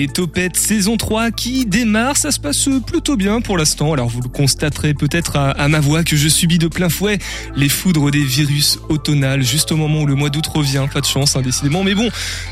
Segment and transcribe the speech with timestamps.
[0.00, 3.92] Et Topette saison 3 qui démarre, ça se passe plutôt bien pour l'instant.
[3.92, 7.18] Alors vous le constaterez peut-être à, ma voix que je subis de plein fouet
[7.56, 10.86] les foudres des virus automnales juste au moment où le mois d'août revient.
[10.94, 11.82] Pas de chance hein, décidément.
[11.82, 12.10] Mais bon,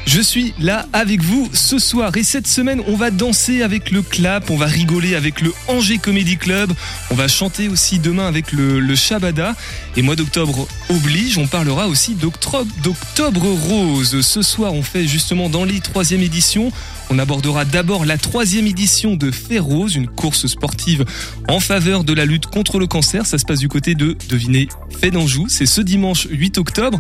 [0.09, 4.03] je suis là avec vous ce soir et cette semaine on va danser avec le
[4.03, 6.73] clap, on va rigoler avec le Angers Comedy Club,
[7.13, 9.55] on va chanter aussi demain avec le, le Shabada.
[9.97, 14.21] Et mois d'octobre oblige, on parlera aussi d'octobre rose.
[14.21, 16.73] Ce soir on fait justement dans les troisième édition
[17.11, 21.05] on abordera d'abord la troisième édition de Rose, une course sportive
[21.49, 23.27] en faveur de la lutte contre le cancer.
[23.27, 24.69] Ça se passe du côté de, devinez,
[25.13, 25.45] d'Anjou.
[25.51, 26.99] C'est ce dimanche 8 octobre.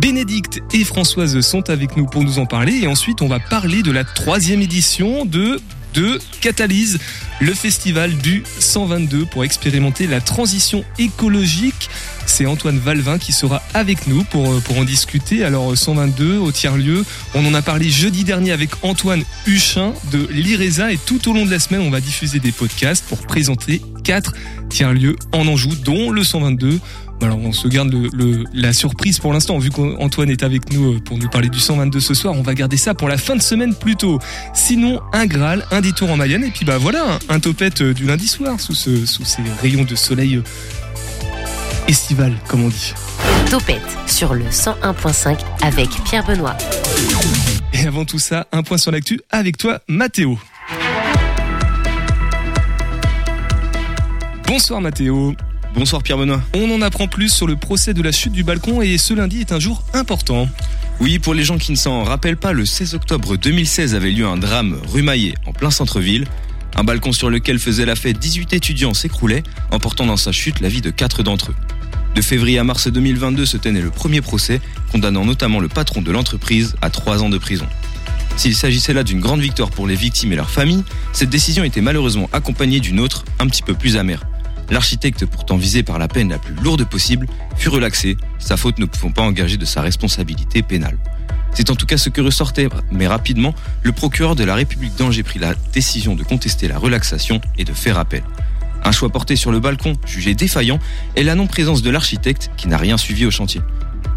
[0.00, 2.80] Bénédicte et Françoise sont avec nous pour nous en parler.
[2.82, 5.60] Et ensuite, on va parler de la troisième édition de
[5.96, 6.98] de Catalyse,
[7.40, 11.88] le festival du 122 pour expérimenter la transition écologique.
[12.26, 15.44] C'est Antoine Valvin qui sera avec nous pour, euh, pour en discuter.
[15.44, 20.92] Alors 122 au tiers-lieu, on en a parlé jeudi dernier avec Antoine Huchin de l'IRESA
[20.92, 24.34] et tout au long de la semaine, on va diffuser des podcasts pour présenter quatre
[24.68, 26.78] tiers-lieux en Anjou, dont le 122.
[27.22, 31.00] Alors on se garde le, la surprise pour l'instant, vu qu'Antoine est avec nous euh,
[31.00, 33.42] pour nous parler du 122 ce soir, on va garder ça pour la fin de
[33.42, 34.18] semaine plutôt.
[34.54, 38.04] Sinon, un Graal, un détour en Mayenne, et puis bah voilà, un, topette euh, du
[38.04, 40.42] lundi soir sous, ce, sous ces rayons de soleil euh,
[41.88, 42.92] estival, comme on dit.
[43.50, 46.56] Topette sur le 101.5 avec Pierre Benoît.
[47.72, 50.38] Et avant tout ça, un point sur l'actu avec toi, Mathéo.
[54.46, 55.34] Bonsoir Mathéo.
[55.76, 56.40] Bonsoir Pierre Benoît.
[56.54, 59.40] On en apprend plus sur le procès de la chute du balcon et ce lundi
[59.40, 60.48] est un jour important.
[61.00, 64.26] Oui, pour les gens qui ne s'en rappellent pas, le 16 octobre 2016 avait lieu
[64.26, 66.24] un drame rumaillé en plein centre-ville.
[66.76, 70.70] Un balcon sur lequel faisait la fête 18 étudiants s'écroulait, emportant dans sa chute la
[70.70, 71.56] vie de quatre d'entre eux.
[72.14, 76.10] De février à mars 2022 se tenait le premier procès, condamnant notamment le patron de
[76.10, 77.66] l'entreprise à trois ans de prison.
[78.38, 81.82] S'il s'agissait là d'une grande victoire pour les victimes et leurs familles, cette décision était
[81.82, 84.22] malheureusement accompagnée d'une autre, un petit peu plus amère.
[84.70, 88.86] L'architecte, pourtant visé par la peine la plus lourde possible, fut relaxé, sa faute ne
[88.86, 90.98] pouvant pas engager de sa responsabilité pénale.
[91.52, 95.22] C'est en tout cas ce que ressortait, mais rapidement, le procureur de la République d'Angers
[95.22, 98.22] prit la décision de contester la relaxation et de faire appel.
[98.84, 100.78] Un choix porté sur le balcon, jugé défaillant,
[101.16, 103.62] et la non-présence de l'architecte qui n'a rien suivi au chantier.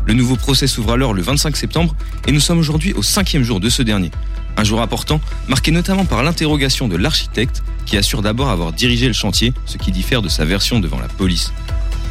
[0.06, 1.96] Le nouveau procès s'ouvre alors le 25 septembre
[2.28, 4.12] et nous sommes aujourd'hui au cinquième jour de ce dernier.
[4.58, 9.14] Un jour important, marqué notamment par l'interrogation de l'architecte qui assure d'abord avoir dirigé le
[9.14, 11.54] chantier, ce qui diffère de sa version devant la police.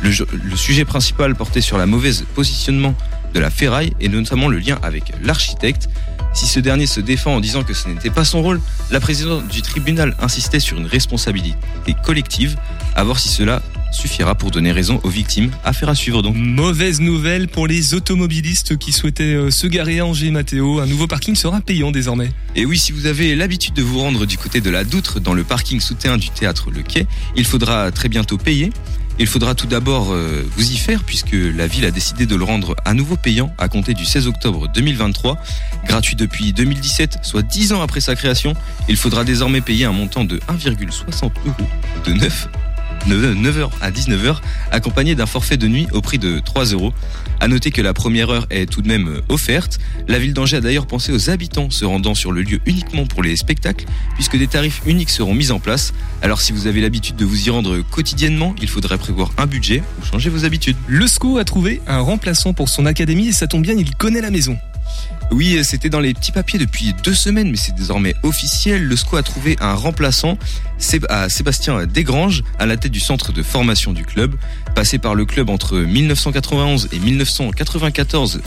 [0.03, 2.95] Le, sujet principal portait sur la mauvaise positionnement
[3.35, 5.89] de la ferraille et notamment le lien avec l'architecte.
[6.35, 8.61] Si ce dernier se défend en disant que ce n'était pas son rôle,
[8.91, 11.57] la présidente du tribunal insistait sur une responsabilité
[12.05, 12.57] collective,
[12.95, 15.51] à voir si cela suffira pour donner raison aux victimes.
[15.65, 16.37] Affaire à suivre donc.
[16.37, 20.81] Mauvaise nouvelle pour les automobilistes qui souhaitaient euh, se garer à Angers Mathéo.
[20.81, 22.31] Un nouveau parking sera payant désormais.
[22.57, 25.35] Et oui, si vous avez l'habitude de vous rendre du côté de la Doutre dans
[25.35, 27.07] le parking souterrain du théâtre Le Quai,
[27.37, 28.71] il faudra très bientôt payer.
[29.21, 32.45] Il faudra tout d'abord euh, vous y faire puisque la ville a décidé de le
[32.45, 35.37] rendre à nouveau payant à compter du 16 octobre 2023.
[35.87, 38.55] Gratuit depuis 2017, soit 10 ans après sa création,
[38.89, 41.33] il faudra désormais payer un montant de 1,60 euros
[42.07, 42.13] de
[43.09, 44.37] 9 9h à 19h,
[44.71, 46.93] accompagné d'un forfait de nuit au prix de 3 euros.
[47.41, 49.79] À noter que la première heure est tout de même euh, offerte.
[50.09, 53.23] La ville d'Angers a d'ailleurs pensé aux habitants se rendant sur le lieu uniquement pour
[53.23, 55.95] les spectacles, puisque des tarifs uniques seront mis en place.
[56.21, 59.83] Alors si vous avez l'habitude de vous y rendre quotidiennement, il faudrait prévoir un budget
[60.01, 60.77] ou changer vos habitudes.
[60.87, 64.21] Le SCO a trouvé un remplaçant pour son académie et ça tombe bien, il connaît
[64.21, 64.59] la maison.
[65.31, 68.85] Oui, c'était dans les petits papiers depuis deux semaines, mais c'est désormais officiel.
[68.85, 70.39] Le SCO a trouvé un remplaçant
[71.11, 74.37] à Sébastien Desgranges à la tête du centre de formation du club.
[74.75, 78.41] Passé par le club entre 1991 et 1994,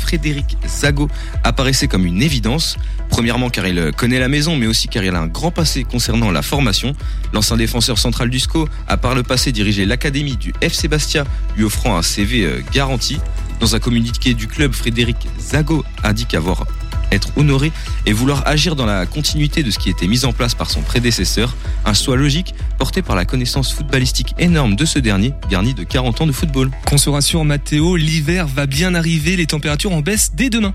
[0.00, 1.08] Frédéric Zago
[1.44, 2.76] apparaissait comme une évidence.
[3.08, 6.30] Premièrement car il connaît la maison, mais aussi car il a un grand passé concernant
[6.30, 6.94] la formation.
[7.32, 11.24] L'ancien défenseur central du SCO a par le passé dirigé l'académie du FC Bastia,
[11.56, 13.18] lui offrant un CV euh, garanti.
[13.60, 16.64] Dans un communiqué du club, Frédéric Zago indique avoir
[17.10, 17.72] être honoré
[18.06, 20.82] et vouloir agir dans la continuité de ce qui était mis en place par son
[20.82, 25.84] prédécesseur, un choix logique porté par la connaissance footballistique énorme de ce dernier, garni de
[25.84, 26.70] 40 ans de football.
[26.86, 30.74] Qu'on se rassure Mathéo, l'hiver va bien arriver, les températures en baisse dès demain.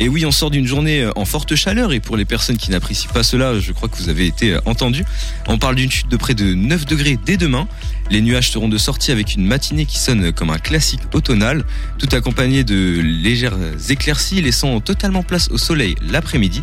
[0.00, 2.70] Et oui, on sort d'une journée euh, en forte chaleur et pour les personnes qui
[2.70, 5.04] n'apprécient pas cela, je crois que vous avez été euh, entendus.
[5.48, 7.66] On parle d'une chute de près de 9 degrés dès demain.
[8.10, 11.64] Les nuages seront de sortie avec une matinée qui sonne comme un classique automnal,
[11.98, 13.58] tout accompagné de légères
[13.90, 16.62] éclaircies laissant totalement place au soleil l'après-midi.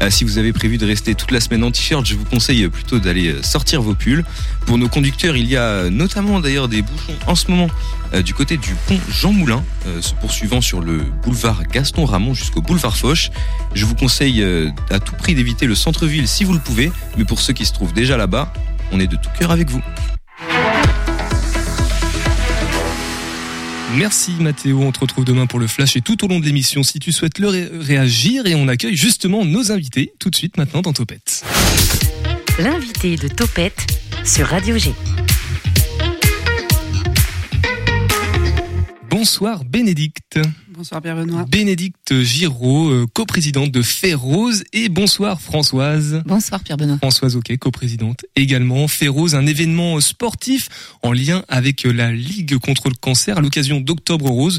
[0.00, 2.68] Euh, si vous avez prévu de rester toute la semaine en t-shirt, je vous conseille
[2.68, 4.24] plutôt d'aller euh, sortir vos pulls.
[4.66, 7.68] Pour nos conducteurs, il y a notamment d'ailleurs des bouchons en ce moment
[8.12, 9.62] euh, du côté du pont Jean Moulin,
[10.00, 13.30] se poursuivant sur le boulevard Gaston Ramon jusqu'au boulevard Foch.
[13.74, 14.44] Je vous conseille
[14.90, 17.72] à tout prix d'éviter le centre-ville si vous le pouvez, mais pour ceux qui se
[17.72, 18.52] trouvent déjà là-bas,
[18.92, 19.82] on est de tout cœur avec vous.
[23.96, 26.82] Merci Mathéo, on te retrouve demain pour le flash et tout au long de l'émission
[26.82, 27.48] si tu souhaites le
[27.80, 31.44] réagir et on accueille justement nos invités tout de suite maintenant dans Topette.
[32.58, 33.86] L'invité de Topette
[34.24, 34.92] sur Radio G.
[39.16, 40.40] Bonsoir Bénédicte.
[40.70, 41.44] Bonsoir Pierre Benoît.
[41.48, 46.20] Bénédicte Giraud, euh, coprésidente de Férose et bonsoir Françoise.
[46.26, 46.96] Bonsoir Pierre Benoît.
[46.96, 48.88] Françoise Ok, coprésidente également.
[48.88, 50.68] Férose, un événement sportif
[51.04, 54.58] en lien avec la Ligue contre le cancer à l'occasion d'Octobre Rose.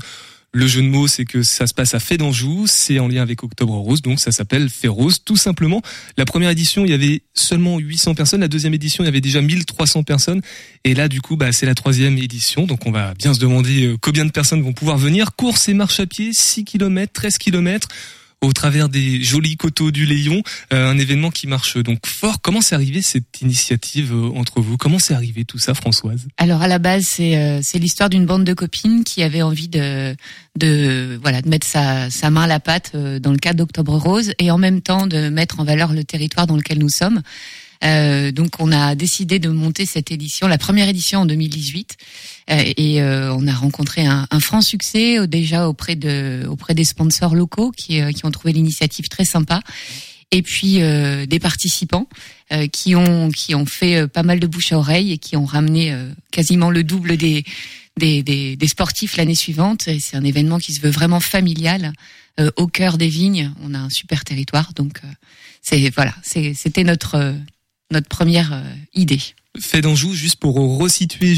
[0.57, 3.44] Le jeu de mots, c'est que ça se passe à Fédanjou, c'est en lien avec
[3.44, 5.81] Octobre Rose, donc ça s'appelle Férose, tout simplement.
[6.18, 9.19] La première édition, il y avait seulement 800 personnes, la deuxième édition, il y avait
[9.19, 10.40] déjà 1300 personnes,
[10.86, 13.86] et là, du coup, bah, c'est la troisième édition, donc on va bien se demander
[13.86, 15.36] euh, combien de personnes vont pouvoir venir.
[15.36, 17.90] Course et marche à pied, 6 km, 13 km
[18.42, 20.42] au travers des jolis coteaux du Léon,
[20.74, 22.42] euh, un événement qui marche donc fort.
[22.42, 24.78] Comment s'est arrivé cette initiative euh, entre vous?
[24.78, 26.28] Comment s'est arrivé tout ça, Françoise?
[26.38, 29.68] Alors à la base, c'est euh, c'est l'histoire d'une bande de copines qui avait envie
[29.68, 30.16] de
[30.58, 34.34] de voilà de mettre sa sa main à la pâte dans le cadre d'Octobre Rose
[34.40, 37.22] et en même temps de mettre en valeur le territoire dans lequel nous sommes.
[37.83, 41.98] Euh, donc on a décidé de monter cette édition, la première édition en 2018,
[42.51, 46.83] euh, et euh, on a rencontré un, un, franc succès déjà auprès de auprès des
[46.83, 49.62] sponsors locaux qui, qui ont trouvé l'initiative très sympa,
[50.31, 52.07] et puis des participants
[52.72, 55.95] qui ont qui ont fait pas mal de bouche à oreille et qui ont ramené
[56.31, 57.44] quasiment le double des
[57.98, 59.88] des, des, des sportifs l'année suivante.
[59.88, 61.94] Et c'est un événement qui se veut vraiment familial.
[62.57, 65.00] au cœur des vignes, on a un super territoire, donc
[65.62, 67.36] c'est voilà, c'était notre
[67.92, 69.22] notre première euh, idée.
[69.60, 71.34] Fait d'Anjou, juste pour resituer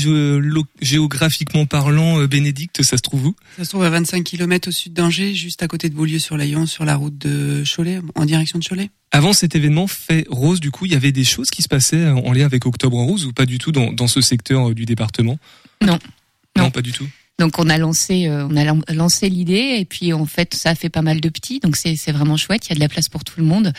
[0.81, 3.35] géographiquement parlant, euh, Bénédicte, ça se trouve où?
[3.57, 6.83] Ça se trouve à 25 km au sud d'Angers, juste à côté de Beaulieu-sur-Layon, sur
[6.83, 8.89] la route de Cholet, en direction de Cholet.
[9.11, 12.07] Avant cet événement fait rose, du coup, il y avait des choses qui se passaient
[12.07, 14.85] en lien avec Octobre Rose ou pas du tout dans, dans ce secteur euh, du
[14.85, 15.37] département?
[15.81, 15.99] Non.
[16.57, 16.71] non.
[16.71, 17.07] pas du tout.
[17.39, 20.89] Donc on a lancé, on a lancé l'idée et puis en fait ça a fait
[20.89, 22.65] pas mal de petits, donc c'est vraiment chouette.
[22.65, 23.73] Il y a de la place pour tout le monde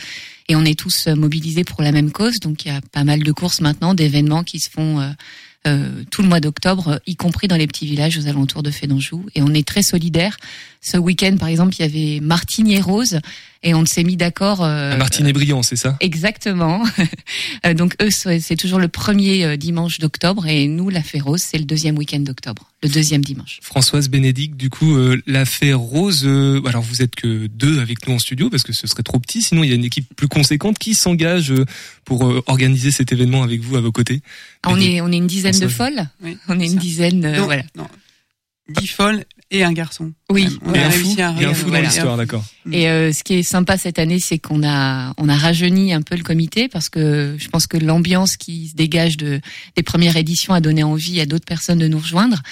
[0.48, 2.40] et on est tous euh, mobilisés pour la même cause.
[2.40, 5.10] Donc il y a pas mal de courses maintenant, d'événements qui se font euh,
[5.66, 9.26] euh, tout le mois d'octobre, y compris dans les petits villages aux alentours de Fédanjou.
[9.34, 10.38] Et on est très solidaires.
[10.80, 13.20] Ce week-end, par exemple, il y avait Martine et Rose
[13.62, 14.62] et on s'est mis d'accord.
[14.62, 15.96] Euh, Martine et Brillant, c'est ça?
[16.00, 16.84] Exactement.
[17.66, 21.40] Euh, donc eux, c'est toujours le premier euh, dimanche d'octobre et nous, la Fée Rose,
[21.42, 23.58] c'est le deuxième week-end d'octobre, le deuxième dimanche.
[23.62, 24.96] Françoise Bénédicte, du coup,
[25.26, 26.24] la Fée Rose.
[26.24, 29.42] alors vous êtes que deux avec nous en studio parce que ce serait trop petit.
[29.42, 31.52] Sinon, il y a une équipe plus conséquente qui s'engage
[32.04, 34.20] pour organiser cet événement avec vous à vos côtés.
[34.66, 36.08] On est on est une dizaine de folles?
[36.22, 37.36] Oui, on est une dizaine.
[37.44, 37.64] voilà.
[37.76, 37.88] Non.
[38.68, 40.12] Dix folles et un garçon.
[40.30, 42.44] Oui, on a réussi à un fou dans l'histoire, d'accord.
[42.70, 46.02] Et euh, ce qui est sympa cette année, c'est qu'on a on a rajeuni un
[46.02, 49.40] peu le comité parce que je pense que l'ambiance qui se dégage de
[49.74, 52.42] des premières éditions a donné envie à d'autres personnes de nous rejoindre.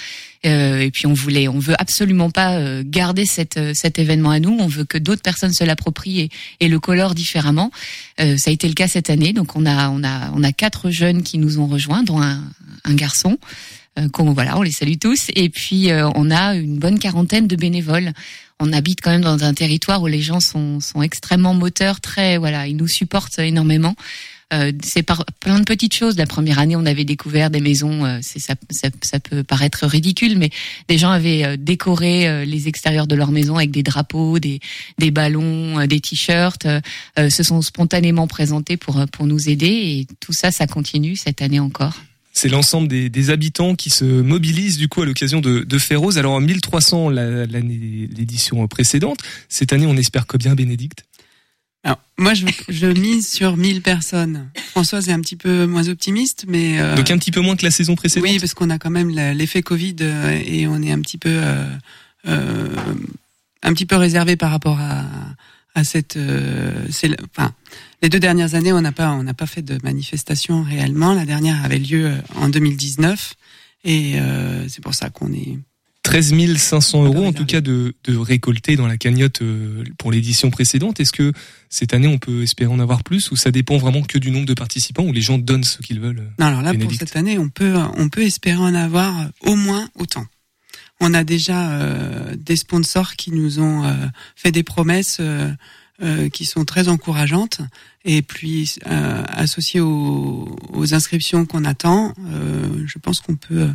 [0.45, 4.29] Euh, et puis on voulait, on veut absolument pas euh, garder cette, euh, cet événement
[4.29, 4.55] à nous.
[4.59, 6.29] On veut que d'autres personnes se l'approprient et,
[6.59, 7.71] et, le colorent différemment.
[8.19, 9.33] Euh, ça a été le cas cette année.
[9.33, 12.41] Donc on a on a on a quatre jeunes qui nous ont rejoints, dont un,
[12.85, 13.37] un garçon.
[13.97, 15.27] Euh, voilà, on les salue tous.
[15.35, 18.11] Et puis euh, on a une bonne quarantaine de bénévoles.
[18.59, 22.37] On habite quand même dans un territoire où les gens sont, sont extrêmement moteurs, très
[22.37, 23.95] voilà, ils nous supportent énormément.
[24.53, 26.17] Euh, c'est par plein de petites choses.
[26.17, 28.05] La première année, on avait découvert des maisons.
[28.05, 30.49] Euh, c'est ça, ça, ça, peut paraître ridicule, mais
[30.87, 34.61] des gens avaient décoré les extérieurs de leur maison avec des drapeaux, des,
[34.97, 36.65] des ballons, des t-shirts.
[37.17, 41.59] se sont spontanément présentés pour pour nous aider et tout ça, ça continue cette année
[41.59, 41.93] encore
[42.37, 46.17] c'est l'ensemble des, des, habitants qui se mobilisent du coup à l'occasion de, de Férose.
[46.17, 49.19] Alors 1300 l'année l'édition précédente.
[49.49, 51.03] Cette année, on espère combien, Bénédicte
[51.83, 54.49] alors, moi, je, je, mise sur 1000 personnes.
[54.71, 56.81] Françoise est un petit peu moins optimiste, mais...
[56.81, 58.89] Euh, Donc un petit peu moins que la saison précédente Oui, parce qu'on a quand
[58.89, 61.29] même l'effet Covid euh, et on est un petit peu...
[61.31, 61.65] Euh,
[62.27, 62.75] euh,
[63.63, 65.05] un petit peu réservé par rapport à,
[65.77, 66.17] à cette...
[66.89, 67.53] c'est, enfin,
[68.01, 71.13] les deux dernières années, on n'a pas, on n'a pas fait de manifestation réellement.
[71.13, 73.33] La dernière avait lieu euh, en 2019,
[73.85, 75.57] et euh, c'est pour ça qu'on est
[76.03, 80.49] 13 500 euros en tout cas de, de récolter dans la cagnotte euh, pour l'édition
[80.49, 81.01] précédente.
[81.01, 81.33] Est-ce que
[81.69, 84.45] cette année on peut espérer en avoir plus ou ça dépend vraiment que du nombre
[84.45, 87.37] de participants ou les gens donnent ce qu'ils veulent Non, alors là pour cette année
[87.37, 90.25] on peut on peut espérer en avoir au moins autant.
[90.99, 93.93] On a déjà euh, des sponsors qui nous ont euh,
[94.35, 95.21] fait des promesses
[96.31, 97.61] qui sont très encourageantes.
[98.05, 102.13] Et puis associées aux, aux, inscriptions qu'on attend,
[102.85, 103.67] je pense qu'on peut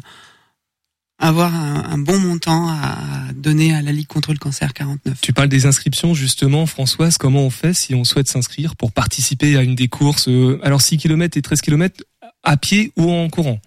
[1.22, 5.20] avoir un, bon montant à donner à la Ligue contre le cancer 49.
[5.20, 9.56] Tu parles des inscriptions justement, Françoise, comment on fait si on souhaite s'inscrire pour participer
[9.56, 12.04] à une des courses euh, Alors 6 km et 13 km
[12.42, 13.60] à pied ou en courant?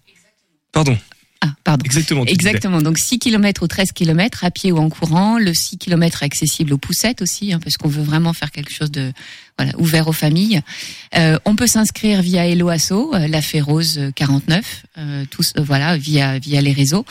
[0.73, 0.97] Pardon.
[1.45, 1.83] Ah, pardon.
[1.85, 2.25] Exactement.
[2.25, 2.81] Exactement.
[2.81, 5.37] Donc 6 km ou 13 km à pied ou en courant.
[5.37, 8.91] Le 6 km accessible aux poussettes aussi, hein, parce qu'on veut vraiment faire quelque chose
[8.91, 9.11] de
[9.57, 10.61] voilà, ouvert aux familles.
[11.15, 15.97] Euh, on peut s'inscrire via Hello Asso, euh, la Férose 49, euh, tous, euh, voilà,
[15.97, 17.05] via via les réseaux.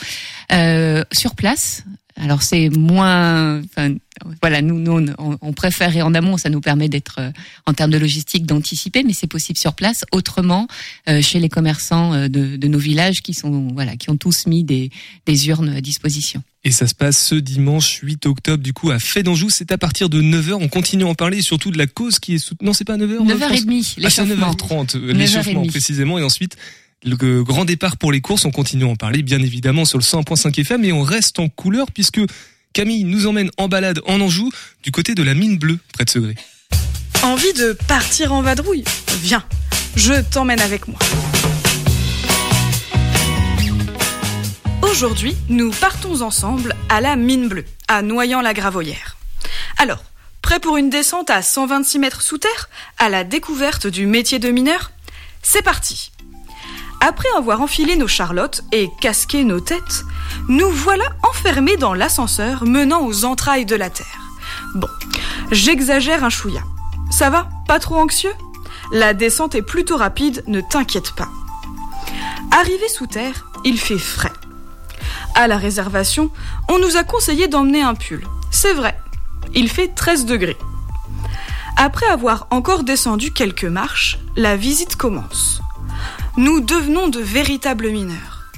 [1.11, 1.83] sur place,
[2.17, 3.93] alors c'est moins, enfin,
[4.41, 7.31] voilà, nous, nous on, on, préfère et en amont, ça nous permet d'être euh,
[7.65, 10.05] en termes de logistique d'anticiper, mais c'est possible sur place.
[10.13, 10.67] Autrement,
[11.09, 14.47] euh, chez les commerçants euh, de, de, nos villages qui sont, voilà, qui ont tous
[14.47, 14.91] mis des,
[15.25, 16.41] des urnes à disposition.
[16.63, 19.49] Et ça se passe ce dimanche 8 octobre, du coup, à Fait d'Anjou.
[19.49, 20.53] C'est à partir de 9h.
[20.53, 22.65] On continue à en parler, surtout de la cause qui est soutenue.
[22.65, 23.17] Non, c'est pas 9h.
[23.23, 24.45] 9h30, l'échauffement.
[24.47, 26.17] Ah, 9h30, l'échauffement, précisément.
[26.17, 26.57] Et ensuite,
[27.05, 28.45] le grand départ pour les courses.
[28.45, 30.83] On continue à en parler, bien évidemment, sur le 100.5 FM.
[30.83, 32.19] Et on reste en couleur, puisque
[32.73, 34.51] Camille nous emmène en balade en Anjou,
[34.83, 36.35] du côté de la mine bleue, près de Segré.
[37.23, 38.83] Envie de partir en vadrouille?
[39.21, 39.43] Viens,
[39.95, 40.99] je t'emmène avec moi.
[44.81, 49.17] Aujourd'hui, nous partons ensemble à la mine bleue, à Noyant-la-Gravoyère.
[49.77, 50.03] Alors,
[50.41, 54.49] prêt pour une descente à 126 mètres sous terre, à la découverte du métier de
[54.49, 54.91] mineur?
[55.41, 56.11] C'est parti
[57.07, 60.03] Après avoir enfilé nos charlottes et casqué nos têtes,
[60.47, 64.31] nous voilà enfermés dans l'ascenseur menant aux entrailles de la Terre.
[64.73, 64.87] Bon,
[65.51, 66.63] j'exagère un chouïa.
[67.11, 68.33] Ça va Pas trop anxieux?
[68.91, 71.29] La descente est plutôt rapide, ne t'inquiète pas.
[72.49, 74.33] Arrivé sous terre, il fait frais.
[75.35, 76.31] À la réservation,
[76.69, 78.25] on nous a conseillé d'emmener un pull.
[78.49, 78.97] C'est vrai,
[79.53, 80.57] il fait 13 degrés.
[81.77, 85.61] Après avoir encore descendu quelques marches, la visite commence.
[86.37, 88.51] Nous devenons de véritables mineurs.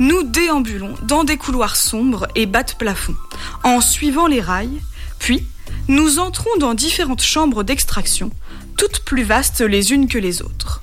[0.00, 3.14] Nous déambulons dans des couloirs sombres et bas de plafond,
[3.62, 4.82] en suivant les rails,
[5.20, 5.46] puis
[5.86, 8.32] nous entrons dans différentes chambres d'extraction,
[8.76, 10.82] toutes plus vastes les unes que les autres.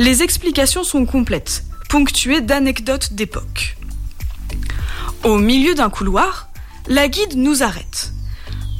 [0.00, 3.76] Les explications sont complètes, ponctuées d'anecdotes d'époque.
[5.22, 6.48] Au milieu d'un couloir,
[6.88, 8.12] la guide nous arrête.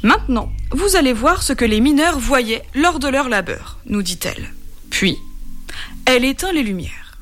[0.03, 4.53] Maintenant, vous allez voir ce que les mineurs voyaient lors de leur labeur, nous dit-elle.
[4.89, 5.17] Puis,
[6.05, 7.17] elle éteint les lumières.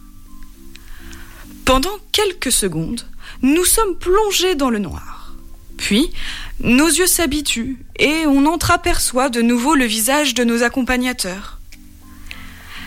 [1.66, 3.08] Pendant quelques secondes,
[3.42, 5.34] nous sommes plongés dans le noir.
[5.78, 6.12] Puis,
[6.60, 11.60] nos yeux s'habituent et on entreaperçoit de nouveau le visage de nos accompagnateurs.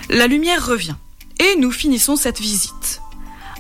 [0.09, 0.95] La lumière revient
[1.41, 3.01] et nous finissons cette visite.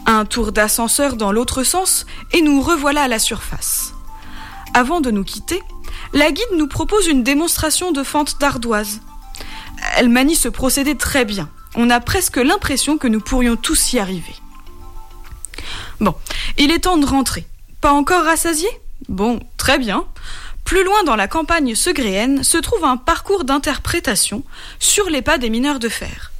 [0.06, 3.94] Un tour d'ascenseur dans l'autre sens et nous revoilà à la surface.
[4.74, 5.60] Avant de nous quitter,
[6.12, 9.00] la guide nous propose une démonstration de fente d'ardoise.
[9.96, 11.50] Elle manie ce procédé très bien.
[11.76, 14.34] On a presque l'impression que nous pourrions tous y arriver.
[16.00, 16.14] Bon,
[16.56, 17.46] il est temps de rentrer.
[17.80, 18.68] Pas encore rassasié
[19.08, 20.06] Bon, très bien.
[20.64, 24.42] Plus loin dans la campagne segréenne se trouve un parcours d'interprétation
[24.78, 26.32] sur les pas des mineurs de fer.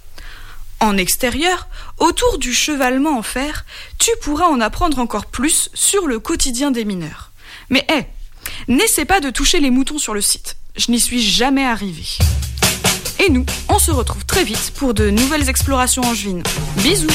[0.81, 3.65] En extérieur, autour du chevalement en fer,
[3.99, 7.31] tu pourras en apprendre encore plus sur le quotidien des mineurs.
[7.71, 8.07] Mais hé,
[8.69, 10.57] n'essaie pas de toucher les moutons sur le site.
[10.77, 12.05] Je n'y suis jamais arrivé.
[13.25, 16.43] Et nous, on se retrouve très vite pour de nouvelles explorations angevines.
[16.83, 17.07] Bisous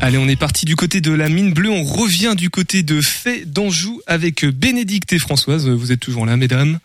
[0.00, 3.00] Allez, on est parti du côté de la mine bleue, on revient du côté de
[3.00, 5.68] Fait d'Anjou avec Bénédicte et Françoise.
[5.68, 6.78] Vous êtes toujours là, mesdames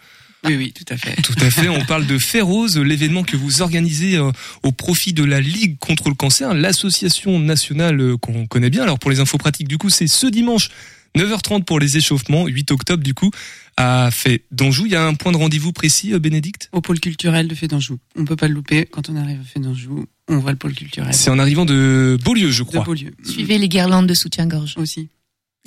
[0.44, 1.22] oui, oui, tout à fait.
[1.22, 1.70] Tout à fait.
[1.70, 4.32] On parle de Férose, l'événement que vous organisez euh,
[4.64, 8.82] au profit de la Ligue contre le cancer, l'association nationale euh, qu'on connaît bien.
[8.82, 10.70] Alors pour les infos pratiques, du coup, c'est ce dimanche
[11.18, 13.32] 9h30 pour les échauffements, 8 octobre du coup,
[13.78, 14.86] à Fait d'Anjou.
[14.86, 16.70] Il y a un point de rendez-vous précis, euh, Bénédicte?
[16.72, 17.98] Au pôle culturel de Fait d'Anjou.
[18.16, 18.86] On peut pas le louper.
[18.86, 21.14] Quand on arrive à Fait d'Anjou, on voit le pôle culturel.
[21.14, 22.82] C'est en arrivant de Beaulieu, je crois.
[22.82, 23.14] De Beaulieu.
[23.24, 24.76] Suivez les guirlandes de soutien-gorge.
[24.78, 25.10] Aussi.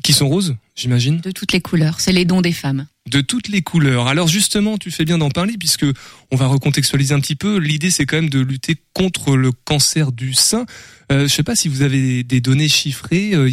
[0.02, 2.00] Qui sont roses, j'imagine De toutes les couleurs.
[2.00, 4.06] C'est les dons des femmes de toutes les couleurs.
[4.06, 5.84] Alors justement, tu fais bien d'en parler puisque
[6.32, 7.58] on va recontextualiser un petit peu.
[7.58, 10.64] L'idée, c'est quand même de lutter contre le cancer du sein.
[11.12, 13.34] Euh, je sais pas si vous avez des données chiffrées.
[13.34, 13.50] Euh,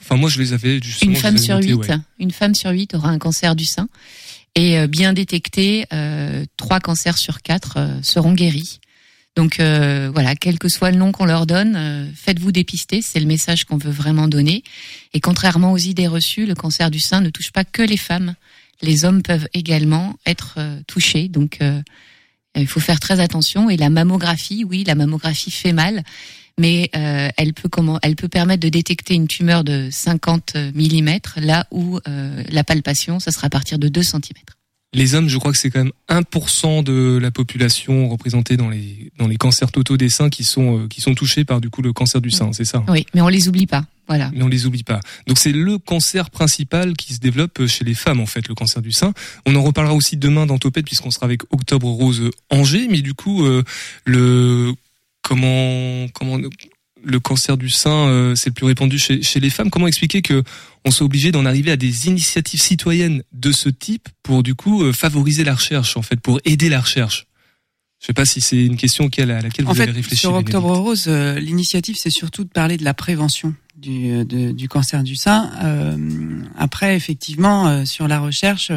[0.00, 1.12] enfin, moi, je les avais justement.
[1.12, 1.78] Une femme sur huit,
[2.18, 3.86] une femme sur huit aura un cancer du sein
[4.56, 8.80] et euh, bien détecté, euh, trois cancers sur quatre euh, seront guéris.
[9.36, 13.26] Donc euh, voilà, quel que soit le nom qu'on leur donne, faites-vous dépister, c'est le
[13.26, 14.64] message qu'on veut vraiment donner.
[15.12, 18.34] Et contrairement aux idées reçues, le cancer du sein ne touche pas que les femmes
[18.82, 21.28] les hommes peuvent également être euh, touchés.
[21.28, 21.80] Donc, euh,
[22.54, 23.70] il faut faire très attention.
[23.70, 26.02] Et la mammographie, oui, la mammographie fait mal,
[26.58, 31.18] mais euh, elle peut comment Elle peut permettre de détecter une tumeur de 50 mm,
[31.36, 34.22] là où la palpation, ça sera à partir de 2 cm.
[34.96, 39.12] Les hommes, je crois que c'est quand même 1% de la population représentée dans les
[39.18, 41.82] dans les cancers totaux des seins qui sont euh, qui sont touchés par du coup
[41.82, 43.84] le cancer du sein, c'est ça Oui, mais on les oublie pas.
[44.08, 44.30] Voilà.
[44.32, 45.00] Mais on les oublie pas.
[45.26, 48.80] Donc c'est le cancer principal qui se développe chez les femmes en fait, le cancer
[48.80, 49.12] du sein.
[49.44, 53.12] On en reparlera aussi demain dans Topette puisqu'on sera avec Octobre Rose Angers, mais du
[53.12, 53.64] coup euh,
[54.06, 54.72] le
[55.20, 56.38] comment comment
[57.06, 59.70] le cancer du sein euh, c'est le plus répandu chez, chez les femmes.
[59.70, 60.42] Comment expliquer que
[60.84, 64.82] on soit obligé d'en arriver à des initiatives citoyennes de ce type pour du coup
[64.82, 67.26] euh, favoriser la recherche en fait, pour aider la recherche?
[68.00, 70.20] Je sais pas si c'est une question à laquelle vous en avez réfléchi.
[70.20, 74.68] Sur Octobre Rose, l'initiative, c'est surtout de parler de la prévention du, euh, de, du
[74.68, 75.50] cancer du sein.
[75.62, 78.72] Euh, après, effectivement, euh, sur la recherche,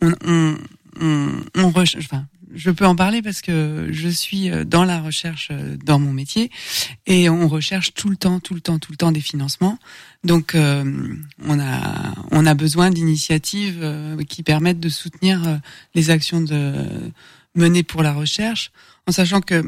[0.00, 0.56] on, on,
[1.00, 5.50] on, on enfin, je peux en parler parce que je suis dans la recherche
[5.84, 6.50] dans mon métier
[7.06, 9.78] et on recherche tout le temps, tout le temps, tout le temps des financements.
[10.24, 13.84] Donc, on a on a besoin d'initiatives
[14.28, 15.60] qui permettent de soutenir
[15.94, 16.72] les actions de
[17.54, 18.70] menées pour la recherche,
[19.06, 19.64] en sachant que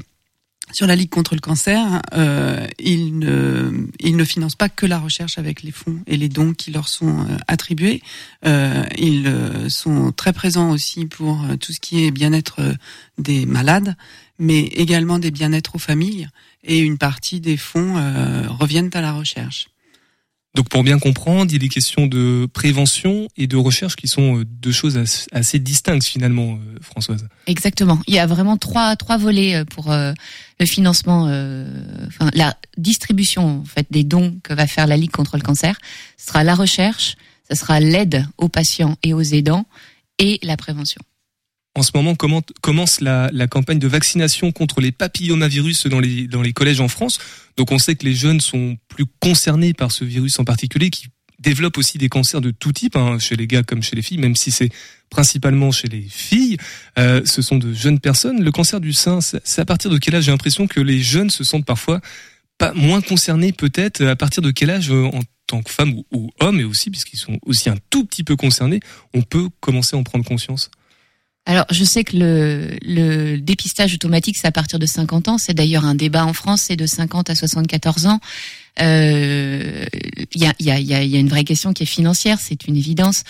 [0.70, 5.62] sur la Ligue contre le cancer, euh, ils, ne, financent pas que la recherche avec
[5.62, 8.02] les fonds et les dons qui leur sont euh, attribués.
[8.46, 9.30] Euh, ils
[9.68, 12.60] sont très présents aussi pour tout ce qui est bien-être
[13.18, 13.96] des malades,
[14.38, 16.28] mais également des bien-être aux familles.
[16.64, 17.94] Et une partie des fonds
[18.48, 19.71] reviennent à la recherche.
[20.54, 24.44] Donc pour bien comprendre, il des questions de prévention et de recherche qui sont euh,
[24.44, 27.26] deux choses assez distinctes finalement, euh, Françoise.
[27.46, 27.98] Exactement.
[28.06, 31.22] Il y a vraiment trois trois volets euh, pour le financement,
[32.06, 35.78] enfin la distribution en fait des dons que va faire la Ligue contre le cancer.
[36.18, 37.16] Ce sera la recherche,
[37.50, 39.66] ce sera l'aide aux patients et aux aidants
[40.18, 41.00] et la prévention.
[41.74, 46.52] En ce moment commence la, campagne de vaccination contre les papillomavirus dans les, dans les
[46.52, 47.18] collèges en France.
[47.56, 51.06] Donc on sait que les jeunes sont plus concernés par ce virus en particulier qui
[51.38, 54.18] développe aussi des cancers de tout type, hein, chez les gars comme chez les filles,
[54.18, 54.68] même si c'est
[55.10, 56.58] principalement chez les filles.
[56.98, 58.42] Euh, ce sont de jeunes personnes.
[58.42, 60.24] Le cancer du sein, c'est à partir de quel âge?
[60.24, 62.00] J'ai l'impression que les jeunes se sentent parfois
[62.58, 64.04] pas moins concernés peut-être.
[64.04, 66.90] À partir de quel âge euh, en tant que femme ou, ou homme, et aussi
[66.90, 68.80] puisqu'ils sont aussi un tout petit peu concernés,
[69.14, 70.70] on peut commencer à en prendre conscience?
[71.44, 75.38] Alors, je sais que le, le dépistage automatique, c'est à partir de 50 ans.
[75.38, 78.20] C'est d'ailleurs un débat en France, c'est de 50 à 74 ans.
[78.78, 79.84] Il euh,
[80.34, 83.24] y, a, y, a, y, a, une vraie question qui est financière, c'est une évidence.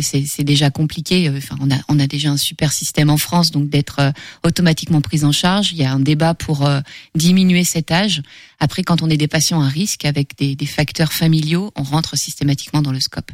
[0.00, 1.30] C'est déjà compliqué.
[1.30, 4.10] Enfin, on a, on a déjà un super système en France, donc d'être euh,
[4.44, 5.72] automatiquement pris en charge.
[5.72, 6.80] Il y a un débat pour euh,
[7.14, 8.22] diminuer cet âge.
[8.60, 12.16] Après, quand on est des patients à risque avec des, des facteurs familiaux, on rentre
[12.16, 13.30] systématiquement dans le scope.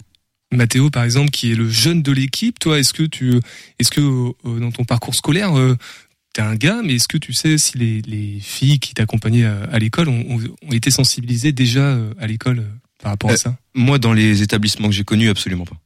[0.54, 3.40] Mathéo, par exemple, qui est le jeune de l'équipe, toi, est-ce que tu,
[3.78, 5.76] est-ce que euh, dans ton parcours scolaire, euh,
[6.32, 9.78] t'es un gars, mais est-ce que tu sais si les, les filles qui t'accompagnaient à,
[9.78, 12.64] l'école ont, ont, été sensibilisées déjà euh, à l'école
[13.02, 13.56] par rapport à ça?
[13.74, 15.76] Moi, dans les établissements que j'ai connus, absolument pas.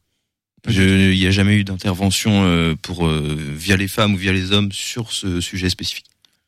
[0.67, 5.13] Il n'y a jamais eu d'intervention pour via les femmes ou via les hommes sur
[5.13, 6.05] ce sujet spécifique.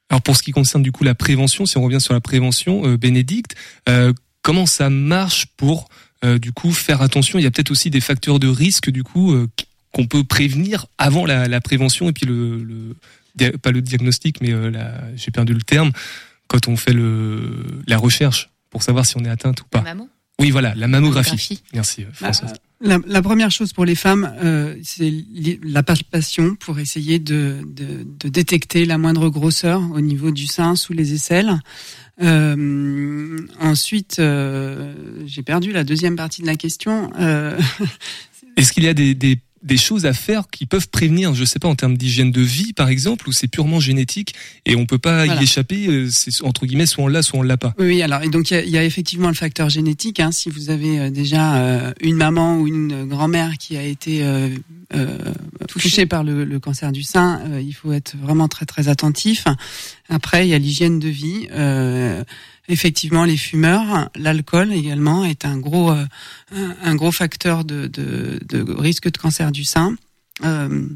[0.09, 2.95] Alors pour ce qui concerne du coup la prévention, si on revient sur la prévention,
[2.95, 3.55] Bénédicte,
[4.41, 7.39] comment ça marche pour euh, du coup faire attention.
[7.39, 9.47] Il y a peut-être aussi des facteurs de risque du coup euh,
[9.91, 14.51] qu'on peut prévenir avant la, la, prévention et puis le, le pas le diagnostic mais
[14.51, 14.71] euh,
[15.15, 15.91] j'ai perdu le terme
[16.47, 19.81] quand on fait le la recherche pour savoir si on est atteinte ou pas.
[19.81, 19.95] La
[20.41, 21.61] oui, voilà, la mammographie.
[21.71, 22.53] Merci Françoise.
[22.83, 25.13] La, la, première chose pour les femmes, euh, c'est
[25.61, 30.75] la palpation pour essayer de, de, de, détecter la moindre grosseur au niveau du sein
[30.75, 31.59] sous les aisselles.
[32.21, 34.93] Euh, ensuite, euh,
[35.25, 37.09] j'ai perdu la deuxième partie de la question.
[37.19, 37.59] Euh,
[38.57, 41.59] Est-ce qu'il y a des, des des choses à faire qui peuvent prévenir, je sais
[41.59, 44.33] pas, en termes d'hygiène de vie, par exemple, ou c'est purement génétique
[44.65, 47.43] et on peut pas y échapper, euh, c'est entre guillemets, soit on l'a, soit on
[47.43, 47.73] l'a pas?
[47.77, 50.19] Oui, alors, et donc il y, a, effectivement le facteur génétique.
[50.19, 54.23] Hein, si vous avez euh, déjà euh, une maman ou une grand-mère qui a été
[54.23, 54.49] euh,
[55.67, 59.45] touchée par le, le, cancer du sein, il faut être vraiment très très attentif.
[60.11, 61.47] Après, il y a l'hygiène de vie
[62.71, 66.05] effectivement les fumeurs, l'alcool également est un gros euh,
[66.51, 67.89] un gros facteur de,
[68.79, 69.95] risque de cancer du sein.
[70.43, 70.87] Euh,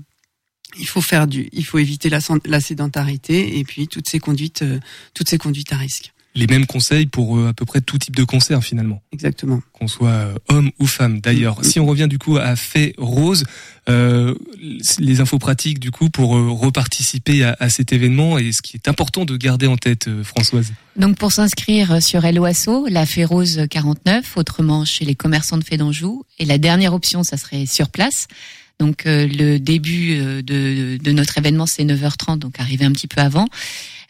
[0.78, 4.62] il faut faire du, il faut éviter la, la sédentarité et puis toutes ces conduites,
[4.62, 4.80] euh,
[5.14, 8.16] toutes ces conduites à risque les mêmes conseils pour euh, à peu près tout type
[8.16, 9.02] de concert finalement.
[9.14, 9.62] Exactement.
[9.72, 11.22] Qu'on soit euh, homme ou femme.
[11.22, 13.46] D'ailleurs, si on revient du coup à Fait Rose,
[13.88, 14.36] euh,
[15.00, 18.76] les infos pratiques du coup pour euh, reparticiper à, à, cet événement et ce qui
[18.76, 20.74] est important de garder en tête, Françoise.
[20.98, 25.78] Donc pour s'inscrire sur LOASO, la Fait Rose 49, autrement chez les commerçants de Fait
[25.78, 28.28] d'Anjou, et la dernière option, ça serait sur place.
[28.80, 33.48] Donc le début de, de notre événement c'est 9h30, donc arriver un petit peu avant.